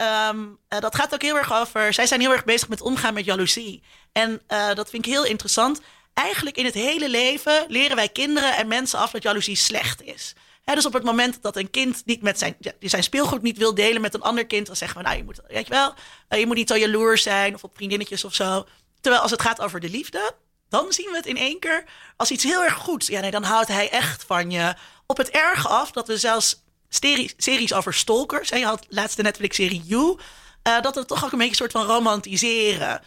En 0.67 0.81
dat 0.81 0.95
gaat 0.95 1.13
ook 1.13 1.21
heel 1.21 1.37
erg 1.37 1.53
over... 1.53 1.93
Zij 1.93 2.05
zijn 2.05 2.21
heel 2.21 2.31
erg 2.31 2.43
bezig 2.43 2.69
met 2.69 2.81
omgaan 2.81 3.13
met 3.13 3.25
jaloezie. 3.25 3.83
En 4.11 4.41
dat 4.47 4.89
vind 4.89 5.05
ik 5.05 5.11
heel 5.11 5.25
interessant. 5.25 5.81
Eigenlijk 6.13 6.57
in 6.57 6.65
het 6.65 6.73
hele 6.73 7.09
leven 7.09 7.65
leren 7.67 7.95
wij 7.95 8.09
kinderen 8.09 8.55
en 8.55 8.67
mensen 8.67 8.99
af 8.99 9.11
dat 9.11 9.23
jaloezie 9.23 9.55
slecht 9.55 10.01
is. 10.01 10.33
Dus 10.65 10.85
op 10.85 10.93
het 10.93 11.03
moment 11.03 11.41
dat 11.41 11.55
een 11.55 11.69
kind 11.69 12.01
niet 12.05 12.21
met 12.21 12.39
zijn, 12.39 12.57
zijn 12.79 13.03
speelgoed 13.03 13.41
niet 13.41 13.57
wil 13.57 13.75
delen 13.75 14.01
met 14.01 14.13
een 14.13 14.21
ander 14.21 14.45
kind, 14.45 14.65
dan 14.67 14.75
zeggen 14.75 14.97
we, 14.97 15.03
nou, 15.03 15.17
je 15.17 15.23
moet, 15.23 15.39
weet 15.47 15.67
je 15.67 15.73
wel, 15.73 15.93
je 16.39 16.45
moet 16.45 16.55
niet 16.55 16.69
zo 16.69 16.77
jaloers 16.77 17.23
zijn 17.23 17.53
of 17.53 17.63
op 17.63 17.75
vriendinnetjes 17.75 18.23
of 18.23 18.33
zo. 18.33 18.65
Terwijl 19.01 19.23
als 19.23 19.31
het 19.31 19.41
gaat 19.41 19.61
over 19.61 19.79
de 19.79 19.89
liefde, 19.89 20.35
dan 20.69 20.93
zien 20.93 21.09
we 21.09 21.15
het 21.15 21.25
in 21.25 21.37
één 21.37 21.59
keer 21.59 21.83
als 22.17 22.31
iets 22.31 22.43
heel 22.43 22.63
erg 22.63 22.73
goeds. 22.73 23.07
Ja, 23.07 23.19
nee, 23.19 23.31
dan 23.31 23.43
houdt 23.43 23.67
hij 23.67 23.89
echt 23.89 24.23
van 24.23 24.51
je. 24.51 24.75
Op 25.05 25.17
het 25.17 25.29
erge 25.29 25.67
af 25.67 25.91
dat 25.91 26.07
we 26.07 26.17
zelfs 26.17 26.63
series, 26.89 27.33
series 27.37 27.73
over 27.73 27.93
stalkers, 27.93 28.51
en 28.51 28.59
je 28.59 28.65
had 28.65 28.85
laatst 28.89 29.17
de 29.17 29.23
Netflix-serie 29.23 29.83
You, 29.85 30.19
uh, 30.67 30.81
dat 30.81 30.95
we 30.95 31.05
toch 31.05 31.25
ook 31.25 31.31
een 31.31 31.37
beetje 31.37 31.63
een 31.63 31.69
soort 31.69 31.71
van 31.71 31.85
romantiseren 31.85 33.01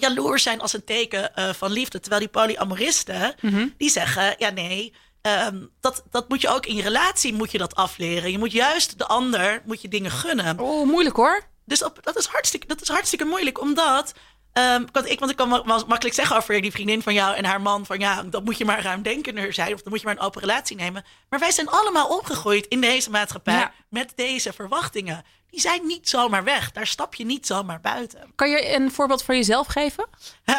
jaloers 0.00 0.42
zijn 0.42 0.60
als 0.60 0.72
een 0.72 0.84
teken 0.84 1.32
uh, 1.36 1.52
van 1.52 1.72
liefde. 1.72 2.00
Terwijl 2.00 2.20
die 2.20 2.30
polyamoristen, 2.30 3.34
mm 3.40 3.50
-hmm. 3.50 3.74
die 3.76 3.90
zeggen, 3.90 4.34
ja 4.38 4.50
nee, 4.50 4.94
um, 5.22 5.70
dat, 5.80 6.04
dat 6.10 6.28
moet 6.28 6.40
je 6.40 6.48
ook 6.48 6.66
in 6.66 6.74
je 6.74 6.82
relatie 6.82 7.34
moet 7.34 7.50
je 7.50 7.58
dat 7.58 7.74
afleren. 7.74 8.30
Je 8.30 8.38
moet 8.38 8.52
juist 8.52 8.98
de 8.98 9.06
ander, 9.06 9.62
moet 9.64 9.82
je 9.82 9.88
dingen 9.88 10.10
gunnen. 10.10 10.60
Oh, 10.60 10.86
moeilijk 10.86 11.16
hoor. 11.16 11.42
Dus 11.64 11.84
op, 11.84 11.98
dat, 12.02 12.16
is 12.16 12.26
hartstikke, 12.26 12.66
dat 12.66 12.80
is 12.80 12.88
hartstikke 12.88 13.24
moeilijk, 13.24 13.60
omdat... 13.60 14.12
Um, 14.58 14.86
want, 14.92 15.10
ik, 15.10 15.18
want 15.18 15.30
ik 15.30 15.36
kan 15.36 15.48
ma 15.48 15.62
makkelijk 15.64 16.14
zeggen 16.14 16.36
over 16.36 16.60
die 16.60 16.70
vriendin 16.70 17.02
van 17.02 17.14
jou 17.14 17.34
en 17.34 17.44
haar 17.44 17.60
man... 17.60 17.86
van 17.86 17.98
ja, 17.98 18.22
dat 18.22 18.44
moet 18.44 18.58
je 18.58 18.64
maar 18.64 18.82
ruimdenkender 18.82 19.52
zijn... 19.52 19.74
of 19.74 19.82
dan 19.82 19.92
moet 19.92 20.00
je 20.00 20.06
maar 20.06 20.16
een 20.16 20.22
open 20.22 20.40
relatie 20.40 20.76
nemen. 20.76 21.04
Maar 21.28 21.38
wij 21.38 21.50
zijn 21.50 21.68
allemaal 21.68 22.08
opgegroeid 22.08 22.66
in 22.66 22.80
deze 22.80 23.10
maatschappij... 23.10 23.54
Ja. 23.54 23.72
met 23.88 24.12
deze 24.14 24.52
verwachtingen. 24.52 25.24
Die 25.50 25.60
zijn 25.60 25.86
niet 25.86 26.08
zomaar 26.08 26.44
weg. 26.44 26.72
Daar 26.72 26.86
stap 26.86 27.14
je 27.14 27.24
niet 27.24 27.46
zomaar 27.46 27.80
buiten. 27.80 28.32
Kan 28.34 28.50
je 28.50 28.74
een 28.74 28.92
voorbeeld 28.92 29.22
van 29.22 29.36
jezelf 29.36 29.66
geven? 29.66 30.06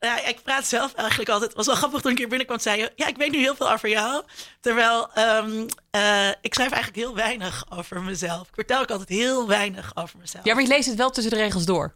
ja, 0.00 0.24
ik 0.26 0.42
praat 0.42 0.66
zelf 0.66 0.94
eigenlijk 0.94 1.28
altijd... 1.28 1.48
Het 1.48 1.58
was 1.58 1.66
wel 1.66 1.76
grappig 1.76 2.00
toen 2.00 2.10
ik 2.10 2.18
hier 2.18 2.28
binnenkwam 2.28 2.58
zei 2.58 2.80
je... 2.80 2.92
ja, 2.96 3.06
ik 3.06 3.16
weet 3.16 3.30
nu 3.30 3.38
heel 3.38 3.56
veel 3.56 3.72
over 3.72 3.88
jou. 3.88 4.22
Terwijl 4.60 5.10
um, 5.18 5.66
uh, 5.96 6.28
ik 6.40 6.54
schrijf 6.54 6.70
eigenlijk 6.70 6.96
heel 6.96 7.14
weinig 7.14 7.64
over 7.68 8.02
mezelf. 8.02 8.48
Ik 8.48 8.54
vertel 8.54 8.80
ook 8.80 8.90
altijd 8.90 9.08
heel 9.08 9.46
weinig 9.46 9.90
over 9.94 10.18
mezelf. 10.18 10.44
Ja, 10.44 10.54
maar 10.54 10.62
je 10.62 10.68
leest 10.68 10.88
het 10.88 10.96
wel 10.96 11.10
tussen 11.10 11.32
de 11.32 11.38
regels 11.38 11.64
door. 11.64 11.94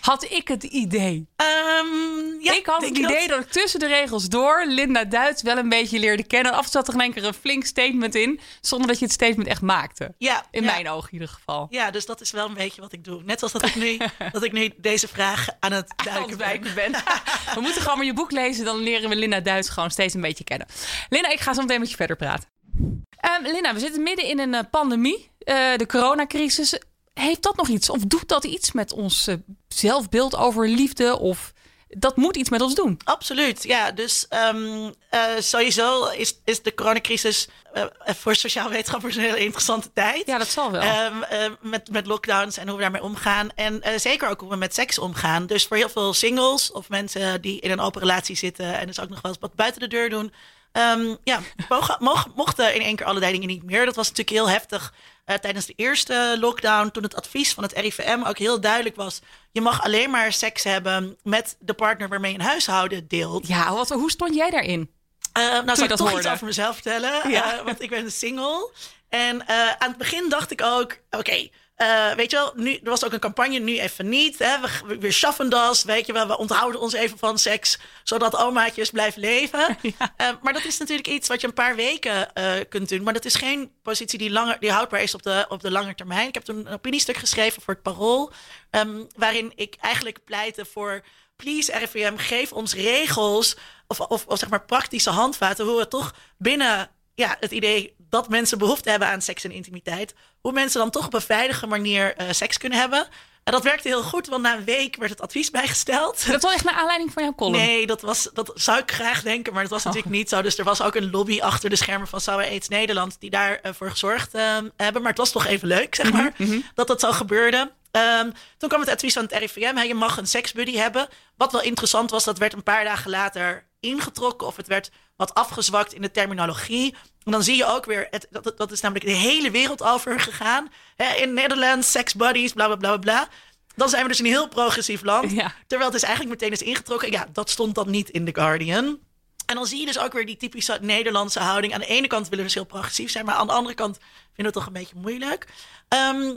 Had 0.00 0.30
ik 0.30 0.48
het 0.48 0.62
idee? 0.62 1.28
Um, 1.36 2.42
ja, 2.42 2.54
ik 2.54 2.66
had 2.66 2.84
het 2.84 2.98
idee 2.98 3.28
dat... 3.28 3.28
dat... 3.28 3.40
ik 3.40 3.50
tussen 3.52 3.80
de 3.80 3.86
regels 3.86 4.28
door 4.28 4.64
Linda 4.66 5.04
Duits 5.04 5.42
wel 5.42 5.58
een 5.58 5.68
beetje 5.68 5.98
leerde 5.98 6.26
kennen. 6.26 6.52
Af 6.52 6.58
en 6.58 6.64
toe 6.64 6.72
zat 6.72 6.88
er 6.88 6.94
in 6.94 7.00
één 7.00 7.12
keer 7.12 7.24
een 7.24 7.34
flink 7.34 7.64
statement 7.64 8.14
in, 8.14 8.40
zonder 8.60 8.88
dat 8.88 8.98
je 8.98 9.04
het 9.04 9.14
statement 9.14 9.48
echt 9.48 9.60
maakte. 9.62 10.14
Ja, 10.18 10.46
in 10.50 10.62
ja. 10.62 10.72
mijn 10.72 10.88
ogen 10.88 11.08
in 11.08 11.12
ieder 11.12 11.28
geval. 11.28 11.66
Ja, 11.70 11.90
dus 11.90 12.06
dat 12.06 12.20
is 12.20 12.30
wel 12.30 12.46
een 12.48 12.54
beetje 12.54 12.80
wat 12.80 12.92
ik 12.92 13.04
doe. 13.04 13.22
Net 13.22 13.42
als 13.42 13.52
dat 13.52 13.64
ik 13.64 13.74
nu, 13.74 13.98
dat 14.32 14.42
ik 14.42 14.52
nu 14.52 14.72
deze 14.76 15.08
vraag 15.08 15.46
aan 15.60 15.72
het 15.72 15.92
duiken 16.04 16.36
ben. 16.36 16.74
ben. 16.74 16.92
we 17.54 17.60
moeten 17.60 17.82
gewoon 17.82 17.96
maar 17.96 18.06
je 18.06 18.14
boek 18.14 18.30
lezen, 18.30 18.64
dan 18.64 18.76
leren 18.76 19.08
we 19.08 19.16
Linda 19.16 19.40
Duits 19.40 19.68
gewoon 19.68 19.90
steeds 19.90 20.14
een 20.14 20.20
beetje 20.20 20.44
kennen. 20.44 20.66
Linda, 21.08 21.30
ik 21.30 21.40
ga 21.40 21.54
zo 21.54 21.60
meteen 21.60 21.80
met 21.80 21.90
je 21.90 21.96
verder 21.96 22.16
praten. 22.16 22.48
Um, 22.78 23.42
Linda, 23.42 23.74
we 23.74 23.80
zitten 23.80 24.02
midden 24.02 24.24
in 24.24 24.38
een 24.38 24.54
uh, 24.54 24.60
pandemie, 24.70 25.30
uh, 25.44 25.76
de 25.76 25.86
coronacrisis 25.86 26.78
heeft 27.20 27.42
dat 27.42 27.56
nog 27.56 27.68
iets? 27.68 27.90
Of 27.90 28.00
doet 28.00 28.28
dat 28.28 28.44
iets 28.44 28.72
met 28.72 28.92
ons 28.92 29.28
uh, 29.28 29.34
zelfbeeld 29.68 30.36
over 30.36 30.68
liefde? 30.68 31.18
Of 31.18 31.52
dat 31.88 32.16
moet 32.16 32.36
iets 32.36 32.50
met 32.50 32.60
ons 32.60 32.74
doen? 32.74 32.98
Absoluut, 33.04 33.62
ja. 33.62 33.90
Dus 33.92 34.26
um, 34.54 34.84
uh, 34.84 35.22
sowieso 35.38 36.06
is, 36.06 36.40
is 36.44 36.62
de 36.62 36.74
coronacrisis 36.74 37.48
uh, 37.74 37.84
voor 38.04 38.34
sociaal 38.34 38.68
wetenschappers 38.68 39.16
een 39.16 39.22
hele 39.22 39.44
interessante 39.44 39.92
tijd. 39.92 40.26
Ja, 40.26 40.38
dat 40.38 40.48
zal 40.48 40.70
wel. 40.70 40.82
Um, 40.82 41.56
met, 41.60 41.90
met 41.90 42.06
lockdowns 42.06 42.56
en 42.56 42.66
hoe 42.66 42.76
we 42.76 42.82
daarmee 42.82 43.02
omgaan. 43.02 43.50
En 43.54 43.82
zeker 43.96 44.28
ook 44.28 44.40
hoe 44.40 44.50
we 44.50 44.56
met 44.56 44.74
seks 44.74 44.98
omgaan. 44.98 45.46
Dus 45.46 45.66
voor 45.66 45.76
heel 45.76 45.88
veel 45.88 46.14
singles 46.14 46.72
of 46.72 46.88
mensen 46.88 47.40
die 47.40 47.60
in 47.60 47.70
een 47.70 47.80
open 47.80 48.00
relatie 48.00 48.36
zitten... 48.36 48.78
en 48.78 48.86
dus 48.86 49.00
ook 49.00 49.08
nog 49.08 49.20
wel 49.20 49.30
eens 49.30 49.40
wat 49.40 49.54
buiten 49.54 49.80
de 49.80 49.88
deur 49.88 50.10
doen... 50.10 50.32
Um, 50.76 51.16
ja, 51.24 51.40
mogen, 51.68 51.96
mogen, 52.00 52.32
mochten 52.34 52.74
in 52.74 52.80
één 52.80 52.96
keer 52.96 53.06
allerlei 53.06 53.32
dingen 53.32 53.48
niet 53.48 53.62
meer. 53.62 53.84
Dat 53.84 53.96
was 53.96 54.08
natuurlijk 54.08 54.36
heel 54.36 54.48
heftig 54.48 54.94
uh, 55.26 55.36
tijdens 55.36 55.66
de 55.66 55.72
eerste 55.76 56.36
lockdown. 56.40 56.90
Toen 56.90 57.02
het 57.02 57.14
advies 57.14 57.54
van 57.54 57.62
het 57.62 57.72
RIVM 57.72 58.22
ook 58.26 58.38
heel 58.38 58.60
duidelijk 58.60 58.96
was: 58.96 59.20
je 59.52 59.60
mag 59.60 59.82
alleen 59.82 60.10
maar 60.10 60.32
seks 60.32 60.64
hebben 60.64 61.18
met 61.22 61.56
de 61.60 61.74
partner 61.74 62.08
waarmee 62.08 62.32
je 62.32 62.38
een 62.38 62.44
huishouden 62.44 63.08
deelt. 63.08 63.46
Ja, 63.46 63.72
wat, 63.72 63.88
hoe 63.88 64.10
stond 64.10 64.34
jij 64.34 64.50
daarin? 64.50 64.90
Uh, 65.38 65.42
nou, 65.42 65.66
Toen 65.66 65.76
zal 65.76 65.84
ik 65.84 65.90
toch 65.90 66.00
hoorde. 66.00 66.16
iets 66.16 66.28
over 66.28 66.46
mezelf 66.46 66.74
vertellen? 66.74 67.30
Ja. 67.30 67.58
Uh, 67.58 67.64
want 67.64 67.82
ik 67.82 67.90
ben 67.90 68.12
single. 68.12 68.70
En 69.08 69.48
aan 69.48 69.88
het 69.88 69.98
begin 69.98 70.28
dacht 70.28 70.50
ik 70.50 70.62
ook: 70.62 70.98
oké. 71.10 71.18
Okay, 71.18 71.52
uh, 71.76 72.12
weet 72.12 72.30
je 72.30 72.36
wel, 72.36 72.52
nu, 72.54 72.74
er 72.74 72.90
was 72.90 73.04
ook 73.04 73.12
een 73.12 73.18
campagne, 73.20 73.58
nu 73.58 73.78
even 73.78 74.08
niet. 74.08 74.38
Hè? 74.38 74.60
We, 74.60 74.98
we 74.98 75.10
schaffen 75.10 75.50
das, 75.50 75.84
weet 75.84 76.06
je 76.06 76.12
wel. 76.12 76.26
We 76.26 76.38
onthouden 76.38 76.80
ons 76.80 76.92
even 76.92 77.18
van 77.18 77.38
seks, 77.38 77.78
zodat 78.04 78.36
omaatjes 78.36 78.90
blijven 78.90 79.20
leven. 79.20 79.64
Ja. 79.98 80.14
Uh, 80.16 80.28
maar 80.42 80.52
dat 80.52 80.64
is 80.64 80.78
natuurlijk 80.78 81.08
iets 81.08 81.28
wat 81.28 81.40
je 81.40 81.46
een 81.46 81.52
paar 81.52 81.76
weken 81.76 82.28
uh, 82.34 82.52
kunt 82.68 82.88
doen. 82.88 83.02
Maar 83.02 83.12
dat 83.12 83.24
is 83.24 83.34
geen 83.34 83.72
positie 83.82 84.18
die, 84.18 84.30
langer, 84.30 84.56
die 84.60 84.70
houdbaar 84.70 85.02
is 85.02 85.14
op 85.14 85.22
de, 85.22 85.46
op 85.48 85.60
de 85.60 85.70
lange 85.70 85.94
termijn. 85.94 86.28
Ik 86.28 86.34
heb 86.34 86.44
toen 86.44 86.66
een 86.66 86.72
opiniestuk 86.72 87.16
geschreven 87.16 87.62
voor 87.62 87.74
het 87.74 87.82
Parool... 87.82 88.32
Um, 88.70 89.06
waarin 89.16 89.52
ik 89.54 89.76
eigenlijk 89.80 90.24
pleitte 90.24 90.64
voor... 90.64 91.04
please 91.36 91.78
RIVM, 91.78 92.16
geef 92.16 92.52
ons 92.52 92.74
regels... 92.74 93.56
of, 93.86 94.00
of, 94.00 94.26
of 94.26 94.38
zeg 94.38 94.48
maar 94.48 94.64
praktische 94.64 95.10
handvaten... 95.10 95.66
hoe 95.66 95.78
we 95.78 95.88
toch 95.88 96.14
binnen 96.38 96.90
ja, 97.14 97.36
het 97.40 97.50
idee 97.50 97.94
dat 98.10 98.28
mensen 98.28 98.58
behoefte 98.58 98.90
hebben 98.90 99.08
aan 99.08 99.22
seks 99.22 99.44
en 99.44 99.50
intimiteit. 99.50 100.14
Hoe 100.40 100.52
mensen 100.52 100.80
dan 100.80 100.90
toch 100.90 101.06
op 101.06 101.14
een 101.14 101.20
veilige 101.20 101.66
manier 101.66 102.20
uh, 102.20 102.26
seks 102.30 102.58
kunnen 102.58 102.78
hebben. 102.78 103.08
En 103.44 103.52
dat 103.52 103.62
werkte 103.62 103.88
heel 103.88 104.02
goed, 104.02 104.26
want 104.26 104.42
na 104.42 104.56
een 104.56 104.64
week 104.64 104.96
werd 104.96 105.10
het 105.10 105.20
advies 105.20 105.50
bijgesteld. 105.60 106.26
Dat 106.26 106.42
was 106.42 106.54
echt 106.54 106.64
naar 106.64 106.74
aanleiding 106.74 107.12
van 107.12 107.22
jouw 107.22 107.34
column? 107.34 107.56
Nee, 107.56 107.86
dat, 107.86 108.00
was, 108.00 108.30
dat 108.32 108.52
zou 108.54 108.78
ik 108.78 108.90
graag 108.90 109.22
denken, 109.22 109.52
maar 109.52 109.62
dat 109.62 109.70
was 109.70 109.80
oh. 109.80 109.86
natuurlijk 109.86 110.14
niet 110.14 110.28
zo. 110.28 110.42
Dus 110.42 110.58
er 110.58 110.64
was 110.64 110.82
ook 110.82 110.94
een 110.94 111.10
lobby 111.10 111.40
achter 111.40 111.70
de 111.70 111.76
schermen 111.76 112.08
van 112.08 112.20
Sauer 112.20 112.44
AIDS 112.44 112.68
Nederland... 112.68 113.16
die 113.18 113.30
daarvoor 113.30 113.74
voor 113.74 113.90
gezorgd 113.90 114.34
uh, 114.34 114.42
hebben. 114.76 115.02
Maar 115.02 115.10
het 115.10 115.18
was 115.18 115.32
toch 115.32 115.46
even 115.46 115.68
leuk, 115.68 115.94
zeg 115.94 116.12
maar, 116.12 116.34
mm 116.36 116.46
-hmm. 116.46 116.64
dat 116.74 116.86
dat 116.86 117.00
zo 117.00 117.12
gebeurde. 117.12 117.70
Um, 117.96 118.32
toen 118.58 118.68
kwam 118.68 118.80
het 118.80 118.90
advies 118.90 119.12
van 119.12 119.22
het 119.22 119.32
RIVM. 119.32 119.74
Hey, 119.74 119.86
je 119.86 119.94
mag 119.94 120.16
een 120.16 120.26
seksbuddy 120.26 120.76
hebben. 120.76 121.08
Wat 121.36 121.52
wel 121.52 121.62
interessant 121.62 122.10
was, 122.10 122.24
dat 122.24 122.38
werd 122.38 122.52
een 122.52 122.62
paar 122.62 122.84
dagen 122.84 123.10
later 123.10 123.66
ingetrokken... 123.80 124.46
of 124.46 124.56
het 124.56 124.66
werd 124.66 124.90
wat 125.16 125.34
afgezwakt 125.34 125.92
in 125.92 126.02
de 126.02 126.10
terminologie... 126.10 126.94
En 127.24 127.32
dan 127.32 127.42
zie 127.42 127.56
je 127.56 127.66
ook 127.66 127.84
weer, 127.84 128.06
het, 128.10 128.26
dat, 128.30 128.52
dat 128.56 128.72
is 128.72 128.80
namelijk 128.80 129.06
de 129.06 129.16
hele 129.16 129.50
wereld 129.50 129.82
over 129.82 130.20
gegaan. 130.20 130.72
Hè, 130.96 131.14
in 131.14 131.34
Nederland, 131.34 131.84
sex 131.84 132.14
buddies, 132.14 132.52
bla 132.52 132.66
bla 132.66 132.76
bla 132.76 132.96
bla. 132.96 133.28
Dan 133.74 133.88
zijn 133.88 134.02
we 134.02 134.08
dus 134.08 134.18
een 134.18 134.26
heel 134.26 134.48
progressief 134.48 135.02
land. 135.02 135.32
Ja. 135.32 135.54
Terwijl 135.66 135.90
het 135.90 135.98
is 136.02 136.06
eigenlijk 136.06 136.40
meteen 136.40 136.52
is 136.52 136.62
ingetrokken. 136.62 137.10
Ja, 137.10 137.26
dat 137.32 137.50
stond 137.50 137.74
dan 137.74 137.90
niet 137.90 138.08
in 138.08 138.24
The 138.24 138.34
Guardian. 138.34 138.98
En 139.46 139.54
dan 139.54 139.66
zie 139.66 139.80
je 139.80 139.86
dus 139.86 139.98
ook 139.98 140.12
weer 140.12 140.26
die 140.26 140.36
typische 140.36 140.78
Nederlandse 140.80 141.40
houding. 141.40 141.74
Aan 141.74 141.80
de 141.80 141.86
ene 141.86 142.06
kant 142.06 142.28
willen 142.28 142.38
we 142.38 142.44
dus 142.44 142.54
heel 142.54 142.64
progressief 142.64 143.10
zijn, 143.10 143.24
maar 143.24 143.34
aan 143.34 143.46
de 143.46 143.52
andere 143.52 143.74
kant 143.74 143.96
vinden 143.96 144.34
we 144.36 144.42
het 144.42 144.52
toch 144.52 144.66
een 144.66 144.72
beetje 144.72 144.96
moeilijk. 144.96 145.46
Um, 145.88 146.36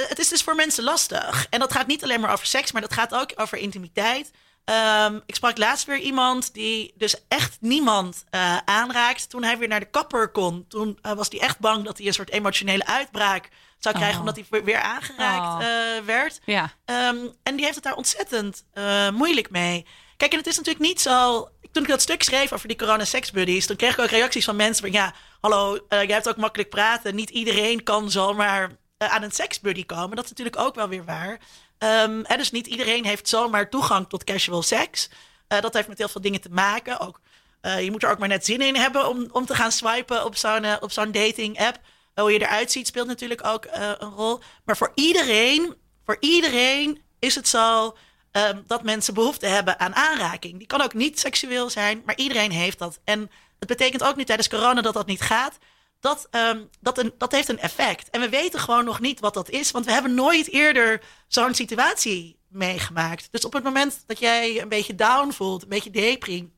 het 0.00 0.18
is 0.18 0.28
dus 0.28 0.42
voor 0.42 0.54
mensen 0.54 0.84
lastig. 0.84 1.46
En 1.50 1.58
dat 1.60 1.72
gaat 1.72 1.86
niet 1.86 2.02
alleen 2.02 2.20
maar 2.20 2.32
over 2.32 2.46
seks, 2.46 2.72
maar 2.72 2.82
dat 2.82 2.92
gaat 2.92 3.14
ook 3.14 3.32
over 3.36 3.58
intimiteit. 3.58 4.30
Ehm, 4.64 5.18
ik 5.26 5.34
sprak 5.34 5.58
laatst 5.58 5.86
weer 5.86 5.98
iemand 5.98 6.54
die 6.54 6.92
dus 6.96 7.14
echt 7.28 7.56
niemand 7.60 8.24
uh, 8.30 8.56
aanraakt. 8.64 9.30
Toen 9.30 9.42
hij 9.42 9.58
weer 9.58 9.68
naar 9.68 9.80
de 9.80 9.90
kapper 9.90 10.28
kon, 10.28 10.64
toen 10.68 10.98
uh, 11.02 11.12
was 11.12 11.28
hij 11.30 11.40
echt 11.40 11.58
bang 11.58 11.84
dat 11.84 11.98
hij 11.98 12.06
een 12.06 12.12
soort 12.12 12.30
emotionele 12.30 12.86
uitbraak 12.86 13.48
zou 13.78 13.94
krijgen, 13.94 14.20
Oh. 14.20 14.26
omdat 14.26 14.44
hij 14.50 14.62
weer 14.64 14.80
aangeraakt 14.80 15.62
Oh. 15.62 15.68
eh, 15.68 16.04
werd. 16.04 16.40
Ja. 16.44 16.72
Ehm, 16.84 17.16
en 17.42 17.54
die 17.56 17.62
heeft 17.64 17.74
het 17.74 17.84
daar 17.84 17.94
ontzettend 17.94 18.64
eh, 18.72 19.10
moeilijk 19.10 19.50
mee. 19.50 19.86
Kijk, 20.16 20.32
en 20.32 20.38
het 20.38 20.46
is 20.46 20.56
natuurlijk 20.56 20.84
niet 20.84 21.00
zo. 21.00 21.48
Toen 21.72 21.82
ik 21.82 21.88
dat 21.88 22.00
stuk 22.02 22.22
schreef 22.22 22.52
over 22.52 22.68
die 22.68 22.76
corona-sex-buddies, 22.76 23.66
toen 23.66 23.76
kreeg 23.76 23.92
ik 23.92 23.98
ook 24.04 24.10
reacties 24.10 24.44
van 24.44 24.56
mensen 24.56 24.82
van 24.82 24.92
ja, 24.92 25.14
hallo, 25.40 25.74
eh, 25.88 26.02
jij 26.02 26.14
hebt 26.14 26.28
ook 26.28 26.36
makkelijk 26.36 26.70
praten. 26.70 27.14
Niet 27.14 27.30
iedereen 27.30 27.82
kan 27.82 28.10
zomaar 28.10 28.62
eh, 28.62 28.76
aan 29.10 29.22
een 29.22 29.30
seksbuddy 29.30 29.86
komen. 29.86 30.16
Dat 30.16 30.24
is 30.24 30.30
natuurlijk 30.30 30.58
ook 30.58 30.74
wel 30.74 30.88
weer 30.88 31.04
waar. 31.04 31.40
Ehm, 31.78 32.22
dus 32.36 32.50
niet 32.50 32.66
iedereen 32.66 33.04
heeft 33.04 33.28
zomaar 33.28 33.70
toegang 33.70 34.08
tot 34.08 34.24
casual 34.24 34.62
seks. 34.62 35.08
Eh, 35.48 35.60
dat 35.60 35.74
heeft 35.74 35.88
met 35.88 35.98
heel 35.98 36.08
veel 36.08 36.20
dingen 36.20 36.40
te 36.40 36.50
maken. 36.50 37.00
Ook, 37.00 37.20
eh, 37.60 37.82
je 37.84 37.90
moet 37.90 38.02
er 38.02 38.10
ook 38.10 38.18
maar 38.18 38.28
net 38.28 38.44
zin 38.44 38.60
in 38.60 38.76
hebben 38.76 39.08
om, 39.08 39.28
om 39.32 39.46
te 39.46 39.54
gaan 39.54 39.72
swipen 39.72 40.24
op 40.24 40.36
zo'n 40.36 40.64
eh, 40.64 40.76
op 40.80 40.90
zo'n 40.90 41.12
dating-app. 41.12 41.80
Hoe 42.14 42.32
je 42.32 42.40
eruit 42.40 42.72
ziet 42.72 42.86
speelt 42.86 43.06
natuurlijk 43.06 43.46
ook 43.46 43.64
eh, 43.64 43.90
een 43.98 44.10
rol. 44.10 44.40
Maar 44.64 44.76
voor 44.76 44.92
iedereen, 44.94 45.74
voor 46.04 46.16
iedereen 46.20 47.02
is 47.18 47.34
het 47.34 47.48
zo 47.48 47.96
ehm, 48.30 48.60
dat 48.66 48.82
mensen 48.82 49.14
behoefte 49.14 49.46
hebben 49.46 49.80
aan 49.80 49.94
aanraking. 49.94 50.58
Die 50.58 50.66
kan 50.66 50.80
ook 50.80 50.94
niet 50.94 51.20
seksueel 51.20 51.70
zijn, 51.70 52.02
maar 52.04 52.16
iedereen 52.16 52.50
heeft 52.50 52.78
dat. 52.78 53.00
En 53.04 53.30
het 53.58 53.68
betekent 53.68 54.02
ook 54.02 54.16
nu 54.16 54.24
tijdens 54.24 54.48
corona 54.48 54.80
dat 54.80 54.94
dat 54.94 55.06
niet 55.06 55.20
gaat. 55.20 55.58
Dat, 56.02 56.26
ehm, 56.30 56.60
dat, 56.80 56.98
een, 56.98 57.14
dat 57.18 57.32
heeft 57.32 57.48
een 57.48 57.58
effect. 57.58 58.10
En 58.10 58.20
we 58.20 58.28
weten 58.28 58.60
gewoon 58.60 58.84
nog 58.84 59.00
niet 59.00 59.20
wat 59.20 59.34
dat 59.34 59.50
is, 59.50 59.70
want 59.70 59.84
we 59.84 59.92
hebben 59.92 60.14
nooit 60.14 60.48
eerder 60.48 61.02
zo'n 61.28 61.54
situatie 61.54 62.38
meegemaakt. 62.48 63.28
Dus 63.30 63.44
op 63.44 63.52
het 63.52 63.64
moment 63.64 64.02
dat 64.06 64.18
jij 64.18 64.60
een 64.60 64.68
beetje 64.68 64.94
down 64.94 65.30
voelt, 65.30 65.62
een 65.62 65.68
beetje 65.68 65.90
depri, 65.90 66.52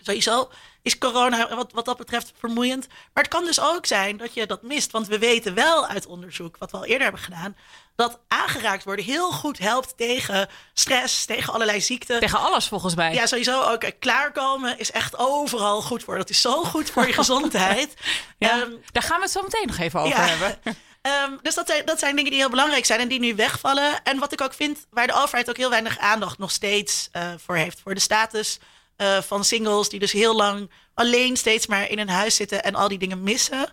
sowieso 0.00 0.50
is 0.82 0.98
corona 0.98 1.56
wat, 1.56 1.72
wat 1.72 1.84
dat 1.84 1.96
betreft 1.96 2.32
vermoeiend. 2.38 2.88
Maar 2.88 3.22
het 3.22 3.32
kan 3.32 3.44
dus 3.44 3.60
ook 3.60 3.86
zijn 3.86 4.16
dat 4.16 4.34
je 4.34 4.46
dat 4.46 4.62
mist. 4.62 4.90
Want 4.90 5.06
we 5.06 5.18
weten 5.18 5.54
wel 5.54 5.86
uit 5.86 6.06
onderzoek, 6.06 6.56
wat 6.58 6.70
we 6.70 6.76
al 6.76 6.84
eerder 6.84 7.02
hebben 7.02 7.20
gedaan, 7.20 7.56
dat 7.96 8.20
aangeraakt 8.28 8.84
worden 8.84 9.04
heel 9.04 9.30
goed 9.30 9.58
helpt 9.58 9.96
tegen 9.96 10.48
stress, 10.74 11.24
tegen 11.24 11.52
allerlei 11.52 11.80
ziekten. 11.80 12.20
Tegen 12.20 12.38
alles 12.38 12.68
volgens 12.68 12.94
mij. 12.94 13.14
Ja, 13.14 13.26
sowieso 13.26 13.62
ook 13.62 13.90
klaarkomen 13.98 14.78
is 14.78 14.90
echt 14.90 15.18
overal 15.18 15.82
goed 15.82 16.02
voor. 16.04 16.16
Dat 16.16 16.30
is 16.30 16.40
zo 16.40 16.64
goed 16.64 16.90
voor 16.90 17.06
je 17.06 17.12
gezondheid. 17.22 17.94
Ja, 18.38 18.50
Ehm, 18.50 18.70
Daar 18.92 19.02
gaan 19.02 19.16
we 19.16 19.22
het 19.22 19.32
zo 19.32 19.42
meteen 19.42 19.66
nog 19.66 19.78
even 19.78 20.00
over 20.00 20.18
ja. 20.18 20.26
hebben. 20.26 20.58
Ehm, 21.02 21.32
dus 21.42 21.54
dat 21.54 21.66
zijn, 21.66 21.84
dat 21.84 21.98
zijn 21.98 22.16
dingen 22.16 22.30
die 22.30 22.40
heel 22.40 22.50
belangrijk 22.50 22.84
zijn 22.84 23.00
en 23.00 23.08
die 23.08 23.18
nu 23.20 23.34
wegvallen. 23.34 24.02
En 24.02 24.18
wat 24.18 24.32
ik 24.32 24.40
ook 24.40 24.54
vind, 24.54 24.86
waar 24.90 25.06
de 25.06 25.14
overheid 25.14 25.48
ook 25.48 25.56
heel 25.56 25.70
weinig 25.70 25.98
aandacht 25.98 26.38
nog 26.38 26.50
steeds 26.50 27.08
eh, 27.12 27.28
voor 27.44 27.56
heeft. 27.56 27.80
Voor 27.80 27.94
de 27.94 28.00
status 28.00 28.58
eh, 28.96 29.18
van 29.20 29.44
singles 29.44 29.88
die 29.88 30.00
dus 30.00 30.12
heel 30.12 30.36
lang 30.36 30.70
alleen 30.94 31.36
steeds 31.36 31.66
maar 31.66 31.90
in 31.90 31.98
een 31.98 32.08
huis 32.08 32.36
zitten 32.36 32.62
en 32.62 32.74
al 32.74 32.88
die 32.88 32.98
dingen 32.98 33.22
missen. 33.22 33.72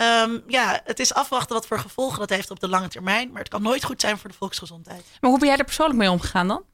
Ehm, 0.00 0.38
ja, 0.46 0.80
het 0.84 1.00
is 1.00 1.14
afwachten 1.14 1.54
wat 1.54 1.66
voor 1.66 1.78
gevolgen 1.78 2.18
dat 2.18 2.30
heeft 2.30 2.50
op 2.50 2.60
de 2.60 2.68
lange 2.68 2.88
termijn. 2.88 3.30
Maar 3.30 3.40
het 3.40 3.50
kan 3.50 3.62
nooit 3.62 3.84
goed 3.84 4.00
zijn 4.00 4.18
voor 4.18 4.30
de 4.30 4.36
volksgezondheid. 4.36 5.04
Maar 5.20 5.30
hoe 5.30 5.38
ben 5.38 5.48
jij 5.48 5.56
er 5.58 5.64
persoonlijk 5.64 5.98
mee 5.98 6.10
omgegaan 6.10 6.48
dan? 6.48 6.64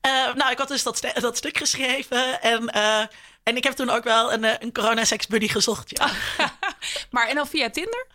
Eh, 0.00 0.34
nou, 0.34 0.50
ik 0.50 0.58
had 0.58 0.68
dus 0.68 0.82
dat, 0.82 0.96
st- 0.96 1.20
dat 1.20 1.36
stuk 1.36 1.56
geschreven 1.58 2.42
en, 2.42 2.68
eh, 2.68 2.98
en 3.42 3.56
ik 3.56 3.64
heb 3.64 3.72
toen 3.72 3.90
ook 3.90 4.04
wel 4.04 4.32
een, 4.32 4.44
eh, 4.44 4.54
een 4.58 4.72
corona-sex 4.72 5.26
buddy 5.26 5.48
gezocht. 5.48 5.98
Ja. 5.98 6.10
Maar 7.10 7.28
en 7.28 7.34
dan 7.34 7.46
via 7.46 7.70
Tinder? 7.70 8.06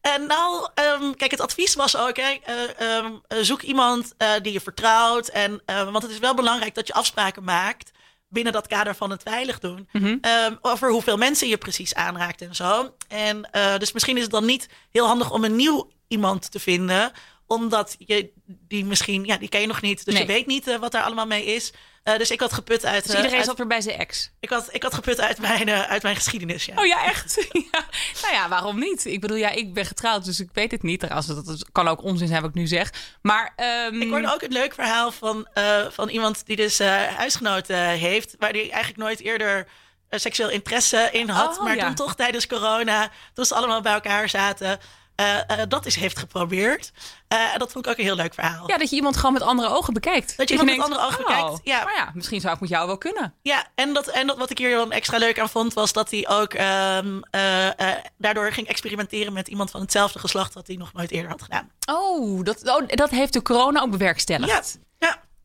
En 0.00 0.26
nou, 0.26 0.68
ehm, 0.74 1.12
kijk, 1.12 1.30
het 1.30 1.40
advies 1.40 1.74
was 1.74 1.96
ook, 1.96 2.16
hè, 2.16 2.38
eh, 2.44 2.96
ehm, 2.96 3.12
zoek 3.28 3.62
iemand 3.62 4.14
die 4.42 4.52
je 4.52 4.60
vertrouwt. 4.60 5.28
En, 5.28 5.62
want 5.66 6.02
het 6.02 6.12
is 6.12 6.18
wel 6.18 6.34
belangrijk 6.34 6.74
dat 6.74 6.86
je 6.86 6.92
afspraken 6.92 7.44
maakt 7.44 7.90
binnen 8.34 8.52
dat 8.52 8.66
kader 8.66 8.94
van 8.94 9.10
het 9.10 9.22
veilig 9.22 9.58
doen. 9.58 9.88
ehm, 10.20 10.54
over 10.60 10.90
hoeveel 10.90 11.16
mensen 11.16 11.48
je 11.48 11.56
precies 11.58 11.94
aanraakt 11.94 12.40
en 12.42 12.54
zo. 12.54 12.94
En 13.08 13.50
eh, 13.50 13.78
dus 13.78 13.92
misschien 13.92 14.16
is 14.16 14.22
het 14.22 14.30
dan 14.30 14.44
niet 14.44 14.68
heel 14.90 15.06
handig 15.06 15.30
om 15.32 15.44
een 15.44 15.56
nieuw 15.56 15.90
iemand 16.08 16.50
te 16.50 16.58
vinden 16.60 17.12
omdat 17.46 17.96
je 17.98 18.30
die 18.46 18.84
misschien, 18.84 19.24
ja, 19.24 19.36
die 19.36 19.48
ken 19.48 19.60
je 19.60 19.66
nog 19.66 19.80
niet. 19.82 20.04
Dus 20.04 20.14
Nee. 20.14 20.22
je 20.22 20.28
weet 20.32 20.46
niet 20.46 20.66
eh, 20.68 20.76
wat 20.76 20.92
daar 20.92 21.02
allemaal 21.02 21.26
mee 21.26 21.44
is. 21.44 21.72
Eh, 22.04 22.16
dus 22.18 22.30
ik 22.30 22.40
had 22.40 22.52
geput 22.52 22.84
uit. 22.84 23.02
Dus 23.02 23.10
eh, 23.12 23.16
iedereen 23.16 23.36
uit- 23.38 23.46
zat 23.46 23.56
weer 23.56 23.66
bij 23.66 23.80
zijn 23.80 23.98
ex. 23.98 24.30
ik, 24.40 24.50
had, 24.50 24.68
ik 24.70 24.82
had 24.82 24.94
geput 24.94 25.20
uit 25.20 25.38
mijn, 25.40 25.68
eh, 25.68 25.82
uit 25.82 26.02
mijn 26.02 26.16
geschiedenis. 26.16 26.64
Ja. 26.64 26.74
Oh 26.76 26.86
ja, 26.86 27.04
echt? 27.04 27.46
ja. 27.72 27.84
Nou 28.22 28.34
ja, 28.34 28.48
waarom 28.48 28.78
niet? 28.78 29.04
Ik 29.04 29.20
bedoel, 29.20 29.36
ja, 29.36 29.50
ik 29.50 29.74
ben 29.74 29.86
getrouwd, 29.86 30.24
dus 30.24 30.40
ik 30.40 30.48
weet 30.52 30.70
het 30.70 30.82
niet. 30.82 31.08
Als 31.08 31.26
dat 31.26 31.64
kan 31.72 31.88
ook 31.88 32.02
onzin 32.02 32.28
zijn 32.28 32.40
wat 32.40 32.50
ik 32.50 32.56
nu 32.56 32.66
zeg. 32.66 32.92
Maar 33.22 33.52
ehm, 33.56 34.02
Ik 34.02 34.10
hoorde 34.10 34.32
ook 34.34 34.42
een 34.42 34.52
leuk 34.52 34.74
verhaal 34.74 35.12
van, 35.12 35.48
van 35.90 36.08
iemand 36.08 36.46
die 36.46 36.56
dus 36.56 36.78
huisgenoten 37.16 37.76
heeft, 37.88 38.34
waar 38.38 38.52
die 38.52 38.70
eigenlijk 38.70 38.96
nooit 38.96 39.20
eerder 39.20 39.66
seksueel 40.10 40.50
interesse 40.50 41.08
in 41.12 41.28
had, 41.28 41.58
Oh, 41.58 41.64
maar 41.64 41.76
ja. 41.76 41.86
toen 41.86 41.94
toch 41.94 42.14
tijdens 42.14 42.46
corona, 42.46 43.10
toen 43.34 43.44
ze 43.44 43.54
allemaal 43.54 43.80
bij 43.80 43.92
elkaar 43.92 44.28
zaten, 44.28 44.78
eh, 45.16 45.60
eh, 45.60 45.68
dat 45.68 45.86
is 45.86 45.96
heeft 45.96 46.18
geprobeerd. 46.18 46.92
Eh, 47.28 47.52
en 47.52 47.58
dat 47.58 47.72
vond 47.72 47.84
ik 47.84 47.90
ook 47.90 47.98
een 47.98 48.04
heel 48.04 48.16
leuk 48.16 48.34
verhaal. 48.34 48.68
ja, 48.68 48.78
dat 48.78 48.90
je 48.90 48.96
iemand 48.96 49.16
gewoon 49.16 49.32
met 49.32 49.42
andere 49.42 49.68
ogen 49.68 49.94
bekijkt. 49.94 50.36
Dat 50.36 50.48
je 50.48 50.54
iemand 50.54 50.76
met 50.76 50.86
andere 50.86 51.06
ogen 51.06 51.18
bekijkt, 51.18 51.60
ja. 51.62 51.84
Maar 51.84 51.94
ja, 51.94 52.10
misschien 52.14 52.40
zou 52.40 52.54
ik 52.54 52.60
met 52.60 52.68
jou 52.68 52.86
wel 52.86 52.98
kunnen. 52.98 53.34
Ja, 53.42 53.66
en, 53.74 53.92
dat, 53.92 54.06
en 54.06 54.26
dat, 54.26 54.36
wat 54.36 54.50
ik 54.50 54.58
hier 54.58 54.76
dan 54.76 54.92
extra 54.92 55.18
leuk 55.18 55.38
aan 55.38 55.48
vond, 55.48 55.74
was 55.74 55.92
dat 55.92 56.10
hij 56.10 56.28
ook 56.28 56.54
ehm, 56.54 57.20
eh, 57.30 57.66
eh, 57.66 57.98
daardoor 58.18 58.52
ging 58.52 58.68
experimenteren 58.68 59.32
met 59.32 59.48
iemand 59.48 59.70
van 59.70 59.80
hetzelfde 59.80 60.18
geslacht 60.18 60.54
wat 60.54 60.66
hij 60.66 60.76
nog 60.76 60.92
nooit 60.92 61.10
eerder 61.10 61.30
had 61.30 61.42
gedaan. 61.42 61.70
Oh, 61.90 62.44
dat, 62.44 62.68
oh, 62.68 62.88
dat 62.88 63.10
heeft 63.10 63.32
de 63.32 63.42
corona 63.42 63.80
ook 63.80 63.90
bewerkstelligd. 63.90 64.78
Ja. 64.78 64.82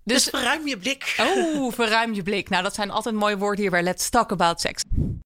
Dus- 0.03 0.23
Dus, 0.23 0.29
verruim 0.29 0.67
je 0.67 0.77
blik. 0.77 1.15
Oh, 1.19 1.71
verruim 1.81 2.13
je 2.13 2.23
blik. 2.23 2.49
Nou, 2.49 2.63
dat 2.63 2.75
zijn 2.75 2.91
altijd 2.91 3.15
mooie 3.15 3.37
woorden 3.37 3.61
hier 3.61 3.71
bij 3.71 3.83
Let's 3.83 4.09
Talk 4.09 4.31
About 4.31 4.61
Sex. 4.61 4.83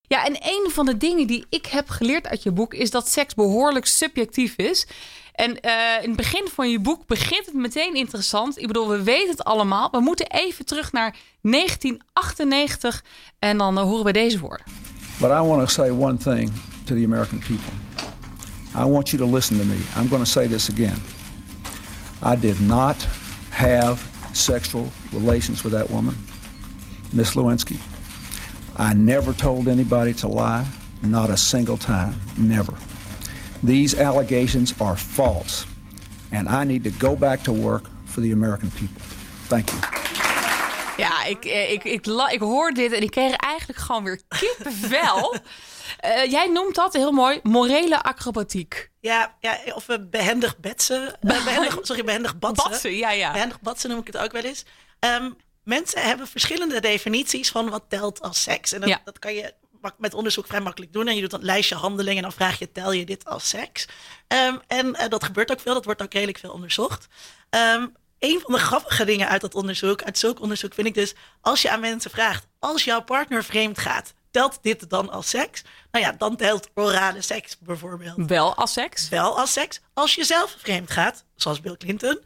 Ja, 0.08 0.26
en 0.26 0.36
een 0.42 0.72
van 0.72 0.86
de 0.86 0.98
dingen 0.98 1.28
die 1.28 1.46
ik 1.50 1.66
heb 1.66 1.90
geleerd 1.90 2.28
uit 2.28 2.44
je 2.44 2.52
boek 2.52 2.74
is 2.74 2.92
dat 2.92 3.08
seks 3.10 3.34
behoorlijk 3.34 3.86
subjectief 3.86 4.54
is. 4.56 4.88
En 5.34 5.60
eh, 5.60 5.74
in 6.02 6.08
het 6.08 6.16
begin 6.18 6.48
van 6.54 6.70
je 6.70 6.80
boek 6.80 7.08
begint 7.08 7.46
het 7.46 7.54
meteen 7.56 7.94
interessant. 7.96 8.58
Ik 8.58 8.68
bedoel, 8.68 8.90
we 8.90 9.04
weten 9.04 9.30
het 9.30 9.44
allemaal. 9.44 9.90
We 9.92 10.00
moeten 10.00 10.28
even 10.28 10.66
terug 10.66 10.92
naar 10.92 11.16
1998 11.42 13.04
en 13.40 13.58
dan 13.58 13.78
eh, 13.78 13.84
horen 13.84 14.06
we 14.06 14.12
deze 14.12 14.40
woorden. 14.40 14.66
But 15.20 15.30
I 15.30 15.34
want 15.42 15.60
to 15.60 15.66
say 15.68 15.90
one 15.90 16.18
thing 16.18 16.52
to 16.84 16.96
the 16.96 17.04
American 17.06 17.40
people. 17.40 17.74
I 18.76 18.84
want 18.90 19.10
you 19.10 19.24
to 19.24 19.36
listen 19.36 19.58
to 19.58 19.64
me. 19.66 19.76
I'm 19.98 20.08
going 20.10 20.24
to 20.24 20.30
say 20.30 20.48
this 20.48 20.70
again. 20.70 21.02
I 22.26 22.40
did 22.40 22.60
not 22.60 22.96
have 23.50 24.02
sexual 24.34 24.92
relations 25.12 25.64
with 25.64 25.74
that 25.74 25.90
woman, 25.90 26.16
Miss 27.12 27.36
Lewinsky. 27.36 27.80
I 28.78 28.94
never 28.94 29.34
told 29.34 29.68
anybody 29.68 30.14
to 30.16 30.28
lie, 30.28 30.66
not 31.02 31.30
a 31.30 31.38
single 31.38 31.78
time, 31.78 32.16
never. 32.38 32.74
These 33.62 33.96
allegations 34.00 34.74
are 34.82 34.96
false, 34.96 35.66
and 36.32 36.50
I 36.50 36.64
need 36.64 36.84
to 36.84 36.92
go 36.92 37.16
back 37.16 37.44
to 37.44 37.54
work 37.54 37.84
for 38.06 38.22
the 38.22 38.32
American 38.32 38.72
people. 38.72 39.02
Thank 39.48 39.72
you. 39.72 39.80
Ja, 40.98 41.24
ik, 41.24 41.46
ik, 41.46 41.84
ik, 41.84 42.08
ik 42.32 42.40
hoor 42.40 42.72
dit 42.72 42.92
en 42.92 43.02
ik 43.02 43.12
kreeg 43.12 43.36
eigenlijk 43.36 43.80
gewoon 43.80 44.04
weer 44.04 44.22
kippenvel. 44.28 45.36
Eh, 46.04 46.32
jij 46.32 46.48
noemt 46.48 46.76
dat 46.76 46.94
heel 46.94 47.12
mooi 47.12 47.40
morele 47.44 48.04
acrobatiek. 48.04 48.90
Ja, 49.00 49.36
ja 49.40 49.60
of 49.74 49.90
eh, 49.90 49.98
behendig 50.10 50.58
betsen. 50.58 51.08
Eh, 51.22 51.44
behendig, 51.46 51.78
sorry, 51.82 52.04
behendig 52.04 52.40
batsen. 52.40 52.70
Batsen, 52.70 52.96
ja, 52.96 53.12
ja. 53.12 53.32
Behendig 53.32 53.62
batsen 53.62 53.90
noem 53.90 54.00
ik 54.00 54.08
het 54.08 54.18
ook 54.18 54.32
wel 54.32 54.42
eens. 54.44 54.64
Ehm, 55.00 55.32
mensen 55.64 56.02
hebben 56.02 56.28
verschillende 56.28 56.80
definities 56.80 57.52
van 57.52 57.70
wat 57.70 57.84
telt 57.88 58.22
als 58.22 58.42
seks. 58.42 58.72
En 58.72 58.80
dat, 58.80 58.90
Ja. 58.90 59.02
dat 59.04 59.20
kan 59.20 59.34
je 59.34 59.54
met 59.98 60.14
onderzoek 60.14 60.48
vrij 60.48 60.62
makkelijk 60.62 60.94
doen. 60.94 61.08
En 61.08 61.16
je 61.16 61.22
doet 61.22 61.34
een 61.34 61.44
lijstje 61.44 61.76
handelingen 61.76 62.18
en 62.18 62.24
dan 62.24 62.32
vraag 62.32 62.60
je, 62.60 62.72
tel 62.72 62.92
je 62.92 63.06
dit 63.06 63.26
als 63.26 63.50
seks? 63.50 63.88
Ehm, 64.28 64.58
en 64.68 64.96
dat 65.10 65.24
gebeurt 65.24 65.52
ook 65.52 65.60
veel, 65.60 65.74
dat 65.74 65.86
wordt 65.86 66.02
ook 66.02 66.14
redelijk 66.14 66.38
veel 66.38 66.52
onderzocht. 66.52 67.08
Ehm, 67.50 67.88
een 68.20 68.40
van 68.40 68.54
de 68.54 68.60
grappige 68.60 69.06
dingen 69.06 69.28
uit 69.30 69.42
dat 69.42 69.56
onderzoek, 69.56 70.04
uit 70.04 70.18
zulk 70.18 70.40
onderzoek, 70.42 70.74
vind 70.74 70.88
ik 70.88 70.94
dus, 70.94 71.14
als 71.42 71.62
je 71.62 71.70
aan 71.70 71.80
mensen 71.80 72.12
vraagt, 72.12 72.48
als 72.60 72.84
jouw 72.84 73.02
partner 73.04 73.44
vreemd 73.44 73.78
gaat, 73.80 74.14
telt 74.34 74.60
dit 74.62 74.90
dan 74.90 75.10
als 75.12 75.30
seks? 75.30 75.64
Nou 75.92 76.06
ja, 76.06 76.12
dan 76.18 76.36
telt 76.36 76.70
orale 76.74 77.22
seks 77.22 77.58
bijvoorbeeld 77.60 78.14
Wel 78.28 78.56
als 78.56 78.74
seks. 78.74 79.10
wel 79.10 79.38
als 79.40 79.54
seks. 79.54 79.82
Als 79.94 80.16
je 80.16 80.24
zelf 80.24 80.56
vreemd 80.60 80.92
gaat, 80.92 81.24
zoals 81.36 81.60
Bill 81.62 81.78
Clinton, 81.78 82.20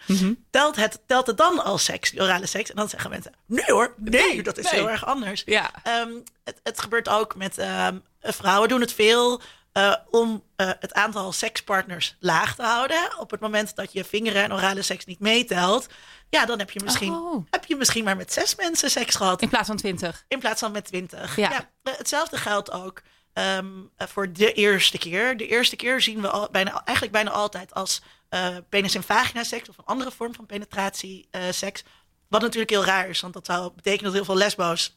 telt, 0.49 0.75
het, 0.75 0.99
telt 1.05 1.27
het 1.27 1.37
dan 1.37 1.63
als 1.63 1.83
seks, 1.83 2.11
die 2.11 2.21
orale 2.21 2.45
seks? 2.45 2.69
En 2.69 2.75
dan 2.75 2.89
zeggen 2.89 3.09
mensen, 3.09 3.33
nee 3.45 3.71
hoor, 3.71 3.93
nee, 3.97 4.33
Nee, 4.33 4.43
dat 4.43 4.57
is 4.57 4.63
nee. 4.63 4.73
heel 4.73 4.89
erg 4.89 5.05
anders. 5.05 5.43
Ja. 5.45 5.71
Ehm, 5.83 6.11
het, 6.43 6.59
het 6.63 6.79
gebeurt 6.81 7.09
ook 7.09 7.35
met 7.35 7.57
ehm, 7.57 7.97
vrouwen 8.21 8.69
doen 8.69 8.81
het 8.81 8.93
veel 8.93 9.41
eh, 9.77 9.95
om 10.09 10.43
eh, 10.55 10.69
het 10.79 10.93
aantal 10.93 11.31
sekspartners 11.31 12.15
laag 12.19 12.55
te 12.55 12.61
houden. 12.61 13.19
Op 13.19 13.31
het 13.31 13.39
moment 13.39 13.75
dat 13.75 13.93
je 13.93 14.03
vingeren 14.03 14.43
en 14.43 14.53
orale 14.53 14.81
seks 14.81 15.05
niet 15.05 15.19
meetelt, 15.19 15.87
ja, 16.29 16.45
dan 16.45 16.59
heb 16.59 16.71
je 16.71 16.79
misschien, 16.83 17.13
Oh. 17.13 17.45
heb 17.49 17.65
je 17.65 17.75
misschien 17.75 18.03
maar 18.03 18.15
met 18.15 18.33
zes 18.33 18.55
mensen 18.55 18.89
seks 18.89 19.15
gehad. 19.15 19.41
In 19.41 19.49
plaats 19.49 19.67
van 19.67 19.77
20. 19.77 20.25
In 20.27 20.39
plaats 20.39 20.59
van 20.59 20.71
met 20.71 20.85
20. 20.85 21.35
Ja. 21.35 21.51
eh, 21.83 21.93
hetzelfde 21.97 22.37
geldt 22.37 22.71
ook 22.71 23.01
ehm, 23.33 23.67
eh, 23.95 24.07
voor 24.07 24.33
de 24.33 24.53
eerste 24.53 24.97
keer. 24.97 25.37
De 25.37 25.47
eerste 25.47 25.75
keer 25.75 26.01
zien 26.01 26.21
we 26.21 26.29
al, 26.29 26.47
bijna, 26.51 26.81
eigenlijk 26.85 27.11
bijna 27.11 27.31
altijd 27.31 27.73
als 27.73 28.01
penis- 28.69 28.95
en 28.95 29.03
vagina-seks 29.03 29.69
of 29.69 29.77
een 29.77 29.85
andere 29.85 30.11
vorm 30.11 30.35
van 30.35 30.45
penetratie-seks. 30.45 31.83
Wat 32.27 32.41
natuurlijk 32.41 32.69
heel 32.69 32.83
raar 32.85 33.09
is, 33.09 33.21
want 33.21 33.33
dat 33.33 33.45
zou 33.45 33.71
betekenen 33.75 34.03
dat 34.03 34.13
heel 34.13 34.25
veel 34.25 34.35
lesbo's 34.35 34.96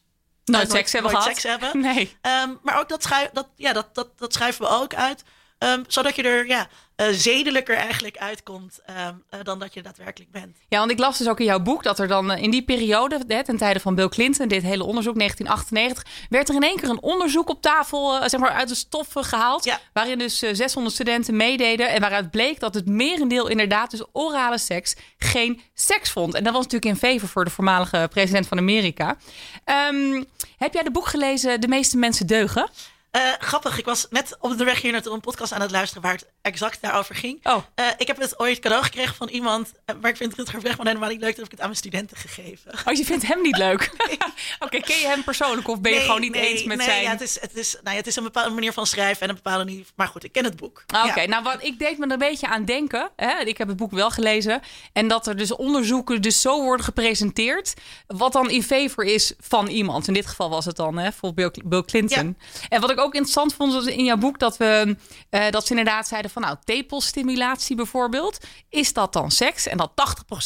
nooit 0.51 0.69
nooit- 0.69 0.77
seks 0.79 0.93
hebben 0.93 1.13
nooit 1.13 1.23
gehad. 1.25 1.39
seks 1.41 1.51
hebben. 1.61 1.81
Nee. 1.81 2.17
Ehm, 2.21 2.51
maar 2.63 2.79
ook 2.79 2.89
dat, 2.89 3.03
schui- 3.03 3.29
dat, 3.33 3.49
ja, 3.57 3.73
dat, 3.73 3.95
dat, 3.95 4.19
dat 4.19 4.33
schuiven 4.33 4.65
we 4.65 4.71
ook 4.71 4.95
uit. 4.95 5.23
Ehm, 5.61 5.83
zodat 5.87 6.17
je 6.17 6.23
er 6.23 6.47
ja, 6.47 6.69
eh, 6.97 7.07
zedelijker 7.11 7.77
eigenlijk 7.77 8.17
uitkomt 8.17 8.81
ehm, 8.87 9.15
eh, 9.31 9.41
dan 9.43 9.59
dat 9.59 9.75
je 9.75 9.83
daadwerkelijk 9.83 10.31
bent. 10.31 10.57
Ja, 10.69 10.79
want 10.79 10.91
ik 10.91 10.99
las 10.99 11.19
dus 11.19 11.29
ook 11.29 11.39
in 11.41 11.45
jouw 11.45 11.61
boek 11.61 11.83
dat 11.83 11.99
er 11.99 12.09
dan 12.09 12.31
eh, 12.31 12.43
in 12.43 12.51
die 12.51 12.63
periode, 12.63 13.21
hè, 13.29 13.45
ten 13.45 13.57
tijde 13.57 13.81
van 13.81 13.95
Bill 13.95 14.09
Clinton, 14.09 14.49
dit 14.49 14.63
hele 14.63 14.85
onderzoek 14.85 15.15
1998, 15.19 16.27
werd 16.29 16.49
er 16.49 16.55
in 16.55 16.63
één 16.63 16.77
keer 16.77 16.89
een 16.89 17.03
onderzoek 17.03 17.49
op 17.49 17.63
tafel, 17.63 18.29
zeg 18.29 18.41
maar 18.41 18.51
uit 18.51 18.69
de 18.69 18.75
stof 18.75 19.17
eh, 19.17 19.23
gehaald, 19.23 19.65
Ja. 19.65 19.81
waarin 19.93 20.19
dus 20.19 20.43
eh, 20.43 20.51
600 20.55 20.95
studenten 20.95 21.37
meededen 21.37 21.89
en 21.91 22.01
waaruit 22.01 22.31
bleek 22.31 22.61
dat 22.61 22.75
het 22.75 22.87
merendeel 22.87 23.49
inderdaad 23.49 23.91
dus 23.91 24.05
orale 24.13 24.59
seks 24.59 24.97
geen 25.19 25.61
seks 25.75 26.11
vond. 26.11 26.35
En 26.35 26.45
dat 26.45 26.53
was 26.53 26.63
natuurlijk 26.67 26.93
in 26.93 27.09
favor 27.11 27.29
voor 27.29 27.45
de 27.45 27.51
voormalige 27.51 28.09
president 28.11 28.47
van 28.47 28.59
Amerika. 28.59 29.17
Ehm, 29.65 30.23
heb 30.57 30.75
jij 30.75 30.83
de 30.83 30.91
boek 30.91 31.07
gelezen 31.07 31.61
De 31.61 31.69
meeste 31.69 31.97
mensen 31.97 32.27
deugen? 32.27 32.71
Eh, 33.11 33.21
grappig, 33.39 33.79
ik 33.79 33.85
was 33.85 34.07
net 34.11 34.37
op 34.41 34.59
de 34.59 34.65
weg 34.65 34.81
hier 34.83 34.93
naartoe 34.93 35.13
een 35.13 35.21
podcast 35.21 35.53
aan 35.53 35.61
het 35.61 35.71
luisteren 35.71 36.03
waar 36.03 36.13
het 36.13 36.27
exact 36.43 36.79
daarover 36.81 37.15
ging. 37.15 37.47
Oh. 37.47 37.57
Eh, 37.75 37.87
ik 37.97 38.07
heb 38.07 38.19
het 38.19 38.39
ooit 38.39 38.59
cadeau 38.59 38.85
gekregen 38.85 39.15
van 39.15 39.29
iemand, 39.29 39.73
eh, 39.85 39.95
maar 40.01 40.11
ik 40.11 40.17
vind 40.17 40.35
Rutger 40.35 40.61
Bregman 40.61 40.87
helemaal 40.87 41.09
niet 41.09 41.21
leuk. 41.21 41.29
Dat 41.29 41.37
heb 41.37 41.45
ik 41.45 41.51
het 41.51 41.61
aan 41.61 41.67
mijn 41.67 41.79
studenten 41.79 42.17
gegeven. 42.17 42.73
Oh, 42.85 42.95
je 42.95 43.05
vindt 43.05 43.27
hem 43.27 43.43
niet 43.43 43.57
leuk? 43.57 43.91
Oké, 44.65 44.81
ken 44.81 44.99
je 44.99 45.07
hem 45.07 45.25
persoonlijk 45.25 45.69
of 45.69 45.81
ben 45.81 45.93
je 45.93 45.97
Nee, 45.97 46.07
gewoon 46.07 46.21
niet 46.21 46.33
nee, 46.33 46.49
eens 46.49 46.65
met 46.65 46.77
nee, 46.77 46.87
zijn... 46.87 47.03
Ja, 47.03 47.11
het, 47.11 47.21
is, 47.21 47.41
het, 47.41 47.57
is, 47.57 47.73
nou 47.73 47.91
ja, 47.91 47.95
het 47.97 48.07
is 48.07 48.17
een 48.17 48.23
bepaalde 48.23 48.55
manier 48.55 48.73
van 48.73 48.87
schrijven 48.87 49.23
en 49.23 49.29
een 49.29 49.35
bepaalde 49.35 49.65
manier. 49.65 49.85
Maar 49.95 50.09
goed, 50.09 50.25
ik 50.25 50.33
ken 50.33 50.45
het 50.45 50.57
boek. 50.57 50.85
Ah, 50.87 51.05
Oké, 51.05 51.21
Ja. 51.21 51.27
nou 51.27 51.43
wat 51.43 51.63
ik 51.63 51.79
deed 51.79 51.99
me 51.99 52.05
er 52.07 52.13
een 52.13 52.19
beetje 52.19 52.47
aan 52.47 52.65
denken. 52.65 53.11
Hè? 53.17 53.39
Ik 53.39 53.59
heb 53.59 53.69
het 53.69 53.77
boek 53.77 53.91
wel 53.91 54.11
gelezen. 54.11 54.61
En 54.93 55.09
dat 55.09 55.27
er 55.27 55.37
dus 55.37 55.53
onderzoeken 55.57 56.23
dus 56.23 56.41
zo 56.41 56.63
worden 56.63 56.85
gepresenteerd. 56.85 57.75
Wat 58.07 58.33
dan 58.33 58.51
in 58.51 58.63
favor 58.63 59.05
is 59.05 59.33
van 59.39 59.67
iemand. 59.67 60.09
In 60.09 60.15
dit 60.15 60.27
geval 60.27 60.51
was 60.51 60.65
het 60.65 60.77
dan 60.77 60.99
hè, 60.99 61.13
voor 61.13 61.35
Bill, 61.35 61.53
Bill 61.65 61.83
Clinton. 61.83 62.39
En 62.69 62.81
wat 62.81 62.91
ik 62.91 62.99
ook 63.01 63.15
interessant 63.15 63.55
vond 63.55 63.73
was 63.73 63.87
in 63.87 64.05
jouw 64.05 64.17
boek 64.17 64.39
dat 64.39 64.57
we 64.57 64.97
eh, 65.31 65.51
dat 65.51 65.67
ze 65.67 65.71
inderdaad 65.71 66.09
zeiden 66.09 66.31
van 66.31 66.43
nou, 66.43 66.57
tepelstimulatie 66.65 67.77
bijvoorbeeld. 67.77 68.39
Is 68.69 68.93
dat 68.93 69.13
dan 69.13 69.31
seks? 69.31 69.67
En 69.67 69.77
dat 69.77 69.91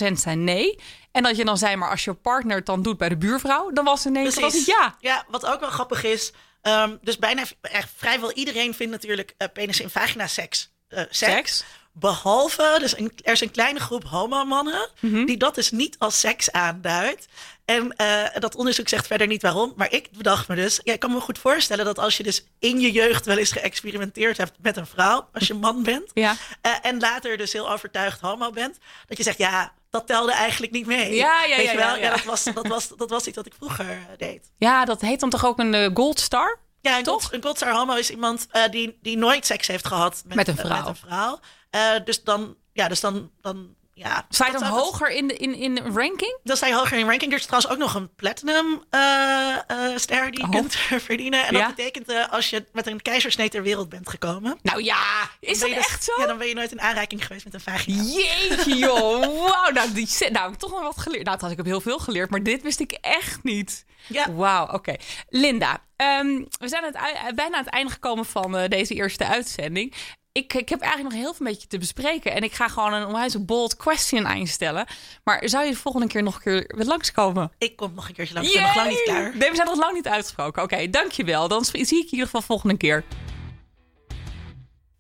80% 0.09 0.12
zijn 0.12 0.45
nee. 0.45 0.79
En 1.12 1.23
dat 1.23 1.37
je 1.37 1.45
dan 1.45 1.59
zei, 1.59 1.77
maar 1.77 1.90
als 1.90 2.05
je 2.05 2.14
partner 2.14 2.57
het 2.57 2.67
dan 2.67 2.83
doet 2.83 2.99
bij 2.99 3.09
de 3.09 3.17
buurvrouw, 3.17 3.71
dan 3.71 3.85
was 3.85 4.05
nee. 4.05 4.31
Dan 4.31 4.43
was 4.43 4.55
het 4.55 4.67
ja. 4.67 4.97
Ja, 5.01 5.25
wat 5.29 5.47
ook 5.47 5.61
wel 5.61 5.71
grappig 5.71 6.05
is. 6.05 6.33
ehm, 6.62 6.97
dus 7.03 7.19
bijna 7.19 7.43
echt 7.61 7.90
vrijwel 7.97 8.33
iedereen 8.33 8.75
vindt 8.75 8.93
natuurlijk 8.93 9.35
eh, 9.37 9.49
penis 9.53 9.81
en 9.81 9.90
vagina 9.90 10.27
seks. 10.27 10.73
eh, 10.88 10.99
seks. 11.11 11.33
Seks. 11.33 11.64
Behalve, 11.99 12.77
dus 12.79 12.99
een, 12.99 13.13
er 13.23 13.33
is 13.33 13.41
een 13.41 13.51
kleine 13.51 13.81
groep 13.81 14.05
homo-mannen 14.05 14.89
Mhm. 15.01 15.25
die 15.25 15.37
dat 15.37 15.55
dus 15.55 15.71
niet 15.71 15.97
als 15.99 16.21
seks 16.21 16.53
aanduidt. 16.53 17.27
En 17.65 17.97
eh, 17.97 18.23
dat 18.39 18.55
onderzoek 18.57 18.89
zegt 18.89 19.07
verder 19.07 19.27
niet 19.27 19.43
waarom. 19.43 19.73
Maar 19.77 19.93
ik 19.93 20.09
bedacht 20.11 20.49
me 20.49 20.55
dus, 20.55 20.81
ja, 20.83 20.93
ik 20.93 21.01
kan 21.01 21.13
me 21.13 21.21
goed 21.21 21.39
voorstellen 21.39 21.85
dat 21.85 21.99
als 21.99 22.17
je 22.17 22.23
dus 22.23 22.45
in 22.59 22.81
je 22.81 22.93
jeugd 22.93 23.27
wel 23.27 23.37
eens 23.39 23.53
geëxperimenteerd 23.53 24.37
hebt 24.37 24.53
met 24.63 24.77
een 24.77 24.87
vrouw, 24.87 25.29
als 25.33 25.47
je 25.47 25.55
man 25.55 25.83
bent, 25.83 26.11
Ja. 26.15 26.37
eh, 26.61 26.73
en 26.83 27.01
later 27.01 27.37
dus 27.37 27.53
heel 27.53 27.71
overtuigd 27.71 28.21
homo 28.21 28.51
bent, 28.51 28.79
dat 29.07 29.17
je 29.17 29.23
zegt, 29.23 29.39
ja, 29.39 29.73
dat 29.91 30.07
telde 30.07 30.33
eigenlijk 30.33 30.73
niet 30.73 30.87
mee. 30.87 31.15
Ja, 31.15 31.45
ja, 31.45 31.57
Weet 31.57 31.65
ja, 31.65 31.71
je 31.73 31.77
wel? 31.79 31.89
ja, 31.97 32.03
ja. 32.03 32.11
dat, 32.11 32.25
was, 32.25 32.45
dat, 32.45 32.67
was, 32.67 32.89
dat 32.97 33.11
was 33.11 33.27
iets 33.27 33.37
wat 33.37 33.47
ik 33.47 33.55
vroeger 33.59 33.89
eh, 33.91 33.97
deed. 34.19 34.51
Ja, 34.59 34.85
dat 34.85 35.01
heet 35.01 35.21
dan 35.21 35.31
toch 35.31 35.45
ook 35.45 35.59
een 35.59 35.75
eh, 35.75 35.91
gold 35.95 36.21
star? 36.21 36.59
Ja, 36.81 36.99
een, 36.99 37.05
Toch? 37.05 37.21
gold, 37.23 37.33
een 37.35 37.43
goldstar 37.43 37.73
homo 37.73 37.95
is 37.95 38.11
iemand 38.11 38.47
die, 38.71 38.99
die 39.03 39.17
nooit 39.17 39.47
seks 39.47 39.67
heeft 39.67 39.87
gehad 39.87 40.23
met, 40.27 40.37
Met 40.37 40.49
een 40.49 40.57
vrouw. 40.57 40.77
met 40.79 40.87
een 40.87 40.97
vrouw. 40.97 41.41
Eh, 41.75 42.05
dus 42.05 42.23
dan, 42.23 42.57
ja, 42.73 42.89
dus 42.89 43.01
dan, 43.01 43.31
dan 43.41 43.75
ja. 43.95 44.27
Sta 44.29 44.47
je 44.47 44.53
dan 44.53 44.63
hoger 44.63 45.11
in 45.11 45.27
de 45.29 45.35
in, 45.37 45.55
in 45.55 45.79
ranking? 45.79 46.39
Dan 46.43 46.57
sta 46.57 46.67
je 46.67 46.75
hoger 46.75 46.99
in 46.99 47.07
ranking. 47.07 47.33
Er 47.33 47.39
is 47.39 47.47
trouwens 47.47 47.73
ook 47.73 47.79
nog 47.79 47.95
een 47.95 48.15
platinum 48.15 48.85
eh, 48.91 49.55
eh, 49.67 49.97
ster 49.97 50.31
die 50.31 50.41
je 50.41 50.47
Oh. 50.47 50.51
kunt 50.53 50.75
verdienen. 51.09 51.47
En 51.47 51.55
Ja? 51.57 51.67
dat 51.67 51.77
betekent 51.77 52.31
als 52.31 52.51
je 52.51 52.65
met 52.73 52.87
een 52.87 53.03
keizersnee 53.03 53.49
ter 53.49 53.63
wereld 53.63 53.89
bent 53.89 54.09
gekomen. 54.09 54.59
Nou 54.63 54.83
ja, 54.83 55.31
is 55.41 55.59
dat 55.59 55.69
dus- 55.69 55.79
echt 55.79 56.05
zo? 56.05 56.13
Ja, 56.21 56.27
dan 56.27 56.39
ben 56.39 56.47
je 56.49 56.55
nooit 56.55 56.73
in 56.73 56.81
aanraking 56.81 57.27
geweest 57.27 57.45
met 57.45 57.55
een 57.55 57.61
vagina. 57.61 58.03
Jeetje 58.03 58.77
joh, 58.87 59.21
wauw. 59.21 59.71
Nou, 59.73 59.93
die, 59.93 60.09
nou, 60.19 60.29
ik 60.45 60.51
heb 60.51 60.55
toch 60.59 60.71
nog 60.71 60.83
wat 60.83 60.99
geleerd. 60.99 61.25
Nou, 61.25 61.33
dat 61.37 61.41
had 61.41 61.51
ik 61.51 61.57
heb 61.57 61.67
heel 61.67 61.81
veel 61.81 61.99
geleerd, 61.99 62.31
maar 62.31 62.43
dit 62.43 62.63
wist 62.63 62.81
ik 62.81 62.93
echt 62.93 63.43
niet. 63.43 63.85
Ja. 64.07 64.33
Wauw, 64.33 64.67
oké. 64.73 64.95
Linda, 65.29 65.83
ehm, 65.97 66.43
we 66.59 66.69
zijn 66.69 66.85
het, 66.85 66.93
bijna 67.35 67.57
aan 67.57 67.65
het 67.65 67.73
einde 67.73 67.93
gekomen 67.93 68.25
van 68.25 68.67
deze 68.69 68.95
eerste 68.95 69.27
uitzending. 69.27 69.95
Ik, 70.38 70.55
ik 70.55 70.68
heb 70.68 70.81
eigenlijk 70.81 71.14
nog 71.14 71.23
heel 71.23 71.35
veel 71.35 71.47
beetje 71.47 71.68
te 71.68 71.79
bespreken. 71.79 72.33
En 72.33 72.42
ik 72.42 72.53
ga 72.53 72.68
gewoon 72.68 72.92
een 72.92 73.07
onwijs 73.07 73.44
bold 73.44 73.77
question 73.77 74.27
aan 74.27 74.38
je 74.38 74.47
stellen. 74.47 74.87
Maar 75.25 75.49
zou 75.49 75.64
je 75.64 75.70
de 75.70 75.77
volgende 75.77 76.07
keer 76.07 76.23
nog 76.23 76.35
een 76.35 76.40
keer 76.40 76.77
weer 76.77 76.87
langskomen? 76.87 77.53
Ik 77.59 77.77
kom 77.77 77.92
nog 77.94 78.09
een 78.09 78.14
keertje 78.14 78.35
langs. 78.35 78.49
Ik 78.49 78.55
ben 78.55 78.62
nog 78.62 78.75
lang 78.75 78.88
niet 78.88 79.03
klaar. 79.03 79.37
Nee, 79.37 79.51
we 79.51 79.57
zijn 79.57 79.68
nog 79.68 79.79
lang 79.79 79.94
niet 79.94 80.09
uitgesproken. 80.09 80.62
Oké, 80.62 80.90
dankjewel. 80.90 81.49
Dan 81.49 81.64
zie 81.64 81.81
ik 81.81 81.88
je 81.88 81.97
in 81.97 82.11
ieder 82.11 82.25
geval 82.25 82.42
volgende 82.42 82.77
keer. 82.77 83.05